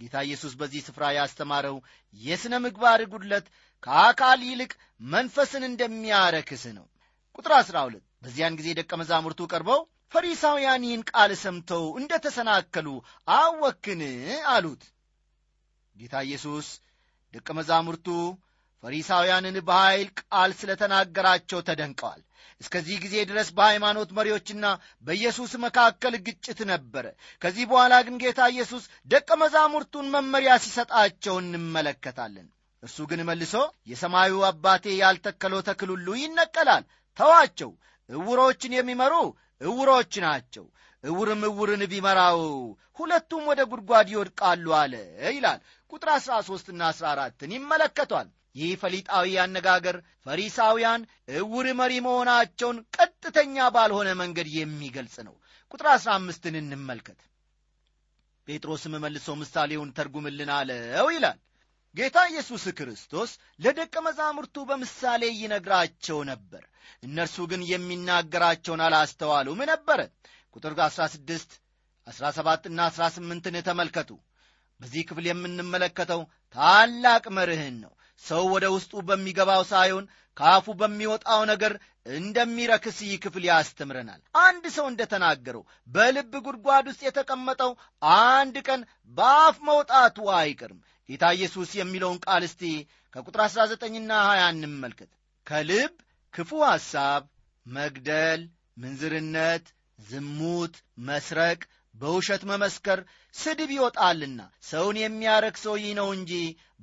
ጌታ 0.00 0.16
ኢየሱስ 0.26 0.52
በዚህ 0.60 0.82
ስፍራ 0.86 1.04
ያስተማረው 1.16 1.76
የሥነ 2.20 2.54
ምግባር 2.64 3.00
ጉድለት 3.12 3.46
ከአካል 3.82 4.40
ይልቅ 4.48 4.72
መንፈስን 5.08 5.64
እንደሚያረክስ 5.68 6.64
ነው። 6.76 6.86
ቁጥር 7.38 7.52
አሥራ 7.58 7.78
ሁለት 7.86 8.04
በዚያን 8.22 8.56
ጊዜ 8.60 8.68
ደቀ 8.78 8.92
መዛሙርቱ 9.00 9.42
ቀርበው 9.52 9.80
ፈሪሳውያን 10.12 10.86
ይህን 10.86 11.02
ቃል 11.10 11.32
ሰምተው 11.42 11.84
እንደ 11.98 12.12
ተሰናከሉ 12.24 12.88
አወክን 13.34 14.00
አሉት 14.52 14.84
ጌታ 15.98 16.16
ኢየሱስ 16.26 16.66
ደቀ 17.34 17.48
መዛሙርቱ 17.58 18.06
ፈሪሳውያንን 18.84 19.56
በኃይል 19.68 20.08
ቃል 20.20 20.50
ስለ 20.58 20.70
ተናገራቸው 20.80 21.60
ተደንቀዋል። 21.68 22.20
እስከዚህ 22.60 22.96
ጊዜ 23.04 23.14
ድረስ 23.30 23.48
በሃይማኖት 23.56 24.10
መሪዎችና 24.18 24.66
በኢየሱስ 25.06 25.52
መካከል 25.64 26.14
ግጭት 26.26 26.60
ነበረ። 26.70 27.04
ከዚህ 27.42 27.64
በኋላ 27.70 27.94
ግን 28.06 28.16
ጌታ 28.22 28.40
ኢየሱስ 28.54 28.84
ደቀ 29.08 29.28
መዛሙርቱን 29.42 30.06
መመሪያ 30.14 30.52
ሲሰጣቸው 30.64 31.36
እንመለከታለን። 31.42 32.46
እርሱ 32.82 32.98
ግን 33.10 33.20
መልሶ 33.28 33.54
የሰማዩ 33.90 34.34
አባቴ 34.50 34.86
ያልተከለው 35.02 35.62
ተክል 35.68 35.90
ሁሉ 35.94 36.08
ይነቀላል 36.22 36.84
ተዋቸው 37.18 37.70
እውሮችን 38.10 38.76
የሚመሩ 38.76 39.14
እውሮች 39.60 40.12
ናቸው 40.26 40.66
እውርም 41.04 41.42
እውርን 41.48 41.82
ቢመራው 41.90 42.40
ሁለቱም 42.98 43.42
ወደ 43.50 43.60
ጉድጓድ 43.70 44.08
ይወድቃሉ 44.12 44.66
አለ 44.78 44.94
ይላል 45.34 45.58
ቁጥር 45.92 46.08
13 46.18 46.74
ና 46.74 46.90
14ን 46.94 47.52
ይመለከቷል። 47.56 48.28
ይህ 48.54 48.70
ፈሊጣዊ 48.82 49.28
አነጋገር 49.42 49.96
ፈሪሳውያን 50.26 51.02
እውር 51.38 51.66
መሪ 51.80 51.92
መሆናቸውን 52.06 52.78
ቀጥተኛ 52.96 53.66
ባልሆነ 53.74 54.08
መንገድ 54.20 54.48
የሚገልጽ 54.54 55.16
ነው። 55.28 55.34
ቁጥር 55.74 55.88
15ን 55.96 56.56
እንመልከት። 56.62 57.20
ጴጥሮስም 58.46 58.94
መልሶ 59.02 59.28
ምሳሌውን 59.40 59.92
ተርጉምልን 59.96 60.50
አለው 60.56 61.08
ይላል። 61.14 61.38
ጌታ 61.94 62.18
ኢየሱስ 62.30 62.64
ክርስቶስ 62.78 63.30
ለደቀ 63.60 63.94
መዛሙርቱ 64.06 64.56
በምሳሌ 64.68 65.22
ይነግራቸው 65.38 66.18
ነበር። 66.30 66.62
እነርሱ 67.02 67.36
ግን 67.50 67.62
የሚናገራቸውን 67.70 68.84
አላስተዋሉም 68.86 69.60
ነበረ። 69.72 70.00
ቁጥር 70.56 70.74
16 70.86 71.56
17ና 72.06 72.80
18ን 72.98 73.56
ተመልከቱ 73.66 74.10
በዚህ 74.80 75.02
ክፍል 75.08 75.26
የምንመለከተው 75.28 76.20
ታላቅ 76.56 77.24
መርህን 77.36 77.76
ነው። 77.84 77.92
ሰው 78.22 78.44
ወደ 78.54 78.66
ውስጡ 78.74 78.92
በሚገባው 79.08 79.62
ሳይሆን 79.70 80.04
ከአፉ 80.36 80.66
በሚወጣው 80.80 81.40
ነገር 81.50 81.72
እንደሚረክስ 82.16 82.98
ይህ 83.04 83.18
ክፍል 83.24 83.44
ያስተምረናል። 83.48 84.20
አንድ 84.42 84.64
ሰው 84.76 84.86
እንደተናገረው 84.90 85.62
በልብ 85.88 86.32
ጉድጓድ 86.46 86.86
ውስጥ 86.90 87.02
የተቀመጠው 87.06 87.72
አንድ 88.28 88.56
ቀን 88.68 88.80
በአፍ 89.16 89.56
መውጣቱ 89.68 90.28
አይቀርም። 90.38 90.80
ጌታ 91.08 91.24
ኢየሱስ 91.36 91.70
የሚለውን 91.76 92.18
ቃል 92.26 92.42
እስቲ 92.48 92.62
ከቁጥር 93.14 93.42
19ና 93.46 94.10
20 94.26 94.48
እንመልከት። 94.54 95.10
ከልብ 95.46 95.92
ክፉ 96.34 96.50
ሐሳብ 96.66 97.22
መግደል 97.66 98.40
ምንዝርነት 98.76 99.64
ዝሙት 99.98 100.74
መስረቅ 101.08 101.60
በውሸት 101.98 102.42
መመስከር 102.44 102.98
ስድብ 103.34 103.70
ይወጣልና። 103.76 104.40
ሰውን 104.64 104.96
የሚያረክሰው 105.00 105.76
ይህ 105.82 105.92
ነው 105.98 106.08
እንጂ 106.16 106.32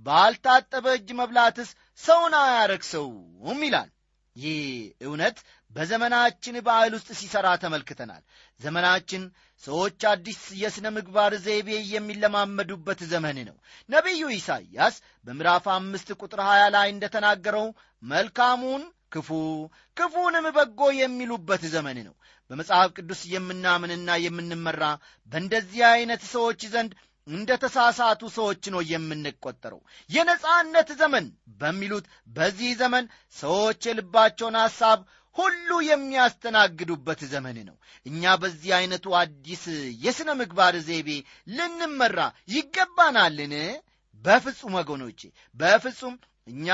ባልታጠበ 0.06 0.86
እጅ 0.98 1.10
መብላትስ 1.20 1.70
ሰውን 2.00 2.34
አያረክሰውም 2.42 3.62
ይላል። 3.68 3.90
ይህ 4.36 4.58
እውነት 5.06 5.38
በዘመናችን 5.72 6.56
ባህል 6.66 6.94
ውስጥ 6.98 7.10
ሲሠራ 7.20 7.48
ተመልክተናል። 7.62 8.24
ዘመናችን 8.60 9.24
ሰዎች 9.64 10.02
አዲስ 10.12 10.42
የሥነ 10.62 10.88
ምግባር 10.98 11.34
ዘይቤ 11.46 11.70
የሚለማመዱበት 11.94 13.00
ዘመን 13.12 13.38
ነው። 13.50 13.56
ነቢዩ 13.90 14.22
ኢሳይያስ 14.38 14.96
በምዕራፍ 15.26 15.66
አምስት 15.76 16.10
ቁጥር 16.20 16.42
20 16.48 16.70
ላይ 16.76 16.88
እንደተናገረው 16.94 17.68
መልካሙን 18.04 18.84
ክፉ 19.16 19.30
ክፉንም 19.98 20.46
በጎ 20.56 20.80
የሚሉበት 20.98 21.64
ዘመን 21.74 21.98
ነው። 22.08 22.16
በመጽሐፍ 22.52 22.90
ቅዱስ 22.98 23.22
የምናምንና 23.34 24.10
የምንመራ 24.24 24.84
በእንደዚህ 25.32 25.84
ዐይነት 25.90 26.24
ሰዎች 26.34 26.62
ዘንድ 26.74 26.92
እንደ 27.28 27.52
ተሳሳቱ 27.62 28.22
ሰዎች 28.36 28.64
ነው 28.74 28.82
የምንቆጠረው። 28.90 29.80
የነጻነት 30.10 30.90
ዘመን 31.00 31.26
በሚሉት 31.62 32.06
በዚህ 32.36 32.72
ዘመን 32.82 33.06
ሰዎች 33.38 33.80
የልባቸውን 33.90 34.58
ሐሳብ 34.64 35.00
ሁሉ 35.36 35.70
የሚያስተናግዱበት 35.88 37.22
ዘመን 37.32 37.58
ነው። 37.70 37.76
እኛ 38.06 38.36
በዚህ 38.44 38.70
ዐይነቱ 38.78 39.16
አዲስ 39.22 39.64
የሥነ 40.04 40.30
ምግባር 40.42 40.76
ዘይቤ 40.88 41.10
ልንመራ 41.56 42.20
ይገባናልን? 42.56 43.56
በፍጹም 44.24 44.76
ወገኖቼ 44.80 45.20
በፍጹም 45.56 46.16
እኛ 46.48 46.68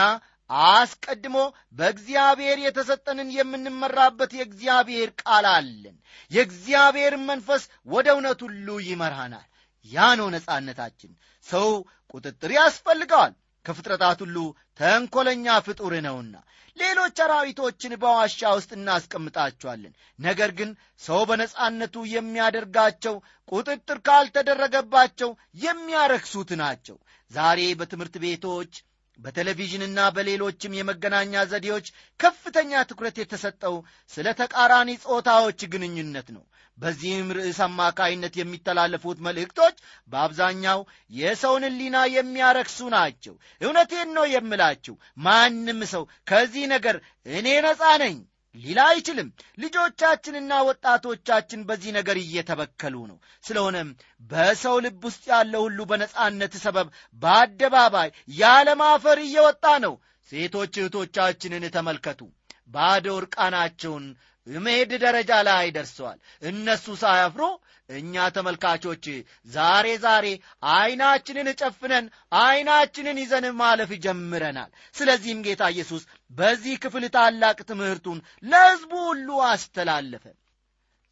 አስቀድሞ 0.70 1.38
በእግዚአብሔር 1.78 2.58
የተሰጠንን 2.64 3.30
የምንመራበት 3.36 4.32
የእግዚአብሔር 4.38 5.10
ቃል 5.22 5.46
አለን። 5.52 5.96
የእግዚአብሔርን 6.32 7.24
መንፈስ 7.30 7.64
ወደ 7.88 8.08
እውነት 8.16 8.40
ሁሉ 8.46 8.68
ይመራናል። 8.88 9.48
ያ 9.90 10.08
ነው 10.20 10.28
ነጻነታችን። 10.34 11.12
ሰው 11.46 11.70
ቁጥጥር 12.14 12.52
ያስፈልገዋል። 12.58 13.34
ከፍጥረታት 13.66 14.20
ሁሉ 14.24 14.38
ተንኰለኛ 14.80 15.48
ፍጡር 15.66 15.94
ነውና 16.06 16.36
ሌሎች 16.78 17.18
አራዊቶችን 17.24 17.94
በዋሻ 18.02 18.52
ውስጥ 18.58 18.72
እናስቀምጣቸዋለን። 18.78 19.94
ነገር 20.20 20.52
ግን 20.60 20.70
ሰው 21.02 21.22
በነጻነቱ 21.30 21.96
የሚያደርጋቸው 22.14 23.16
ቁጥጥር 23.52 23.98
ካልተደረገባቸው 24.08 25.30
የሚያረክሱት 25.66 26.52
ናቸው። 26.62 26.98
ዛሬ 27.32 27.60
በትምህርት 27.80 28.16
ቤቶች 28.24 28.72
በቴሌቪዥንና 29.22 30.00
በሌሎችም 30.16 30.78
የመገናኛ 30.78 31.44
ዘዴዎች 31.52 31.88
ከፍተኛ 32.20 32.82
ትኩረት 32.90 33.18
የተሰጠው 33.22 33.76
ስለ 34.14 34.28
ተቃራኒ 34.40 34.90
ጾታዎች 35.06 35.62
ግንኙነት 35.74 36.30
ነው። 36.36 36.44
በዚህም 36.78 37.28
ርዕስ 37.38 37.60
አማካይነት 37.66 38.34
የሚተላለፉት 38.38 39.18
መልእክቶች 39.26 39.76
በአብዛኛው 40.08 40.80
የሰውን 41.12 41.66
ሊና 41.76 41.98
የሚያረክሱ 42.14 42.80
ናቸው። 42.96 43.34
እውነቴን 43.62 44.10
ነው 44.18 44.26
የምላችሁ 44.34 44.96
ማንም 45.26 45.82
ሰው 45.94 46.04
ከዚህ 46.28 46.66
ነገር 46.74 46.98
እኔ 47.32 47.48
ነፃ 47.68 47.84
ነኝ 48.04 48.18
ሊላ 48.56 48.80
አይችልም። 48.92 49.28
ልጆቻችንና 49.62 50.54
ወጣቶቻችን 50.68 51.62
በዚህ 51.68 51.92
ነገር 51.98 52.18
እየተበከሉ 52.22 52.96
ነው። 53.12 53.18
ስለሆነም 53.44 53.90
በሰው 54.22 54.76
ልብ 54.86 55.04
ውስጥ 55.08 55.24
ያለው 55.34 55.64
ሁሉ 55.68 55.80
በነጻነት 55.92 56.56
ሰበብ 56.64 56.88
በአደባባይ 57.22 58.10
ያለማፈር 58.38 59.20
እየወጣ 59.24 59.66
ነው። 59.86 59.96
ሴቶች 60.30 60.74
እህቶቻችንን 60.82 61.66
ተመልከቱ። 61.76 62.22
ባዶ 62.70 63.08
እርቃናቸውን 63.20 64.06
መሄድ 64.48 64.92
ደረጃ 65.04 65.32
ላይ 65.48 65.66
ደርሰዋል። 65.76 66.20
እነሱ 66.44 66.86
ሳያፍሩ 67.02 67.42
እኛ 67.92 68.26
ተመልካቾች 68.30 69.06
ዛሬ 69.48 69.88
ዛሬ 70.04 70.26
ዐይናችንን 70.72 71.50
ጨፍነን 71.62 72.06
ዐይናችንን 72.40 73.18
ይዘን 73.22 73.46
ማለፍ 73.60 73.92
ጀምረናል። 74.06 74.70
ስለዚህም 74.96 75.44
ጌታ 75.48 75.70
ኢየሱስ 75.74 76.04
በዚህ 76.32 76.76
ክፍል 76.84 77.06
ታላቅ 77.16 77.58
ትምህርቱን 77.70 78.20
ለሕዝቡ 78.44 78.92
ሁሉ 79.08 79.40
አስተላለፈ። 79.50 80.26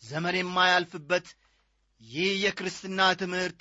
ዘመን 0.03 0.35
የማያልፍበት 0.39 1.27
ይህ 2.01 2.31
የክርስትና 2.43 2.99
ትምህርት 3.21 3.59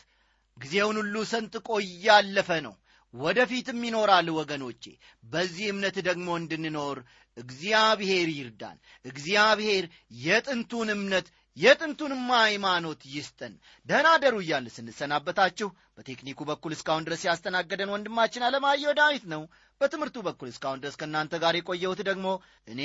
ጊዜውን 0.57 0.97
ሁሉ 1.01 1.17
ሰንጥቆ 1.31 1.69
እያለፈ 1.85 2.51
ነው። 2.67 2.75
ወደፊትም 3.15 3.81
ይኖራል 3.87 4.27
ወገኖቼ። 4.37 4.83
በዚህ 5.25 5.67
እምነት 5.73 5.97
ደግሞ 6.09 6.29
እንድንኖር 6.41 6.99
እግዚአብሔር 7.37 8.29
ይርዳን። 8.37 8.79
እግዚአብሔር 9.05 9.85
የጥንቱን 10.23 10.89
እምነት 10.97 11.27
የጥንቱንም 11.59 12.25
ሃይማኖት 12.37 13.01
ይስጠን። 13.15 13.55
ደህና 13.87 14.09
ደሩ 14.23 14.35
እያል 14.43 14.67
ስንሰናበታችሁ 14.75 15.69
በቴክኒኩ 15.99 16.41
በኩል 16.51 16.73
እስካሁን 16.77 17.07
ድረስ 17.07 17.23
ያስተናገደን 17.29 17.93
ወንድማችን 17.95 18.47
አለማየሁ 18.49 18.93
ዳዊት 19.01 19.25
ነው። 19.33 19.43
በትምህርቱ 19.81 20.19
በኩል 20.27 20.49
እስካሁን 20.53 20.81
ድረስ 20.83 20.97
ከእናንተ 21.01 21.35
ጋር 21.43 21.57
የቆየሁት 21.59 22.01
ደግሞ 22.09 22.27
እኔ 22.69 22.83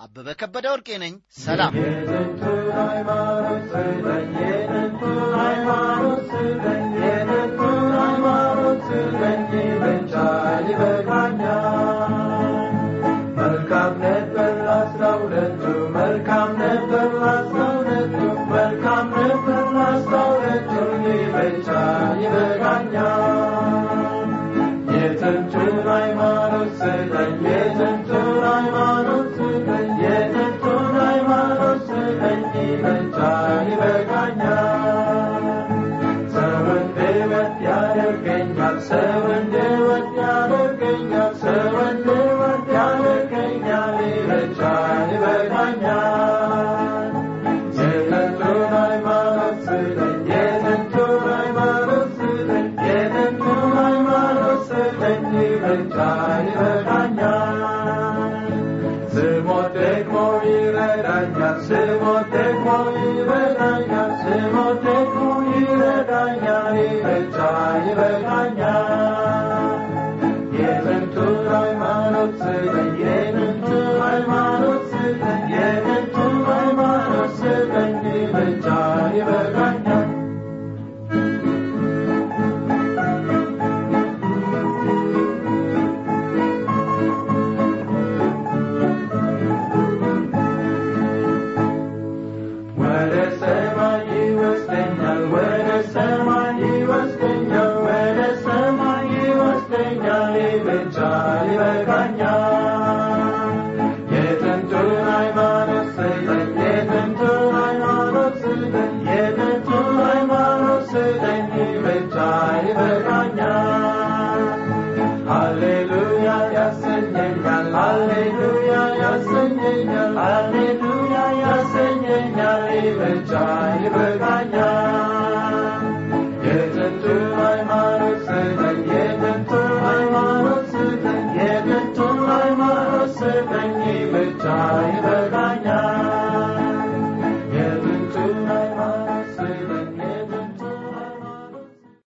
አበበ 0.00 0.36
ከበደ 0.40 0.66
ወርቄ 0.74 0.98
ነኝ። 1.04 1.14
ሰላም። 1.38 1.74
መልካም 13.38 13.94
ነበር 14.04 14.52
አስራ 14.74 15.02
ሁለቱ 15.22 15.62
ሃይማኖት 25.88 26.70
ስጠኝ 26.76 27.32
የጥንቱን 27.46 28.03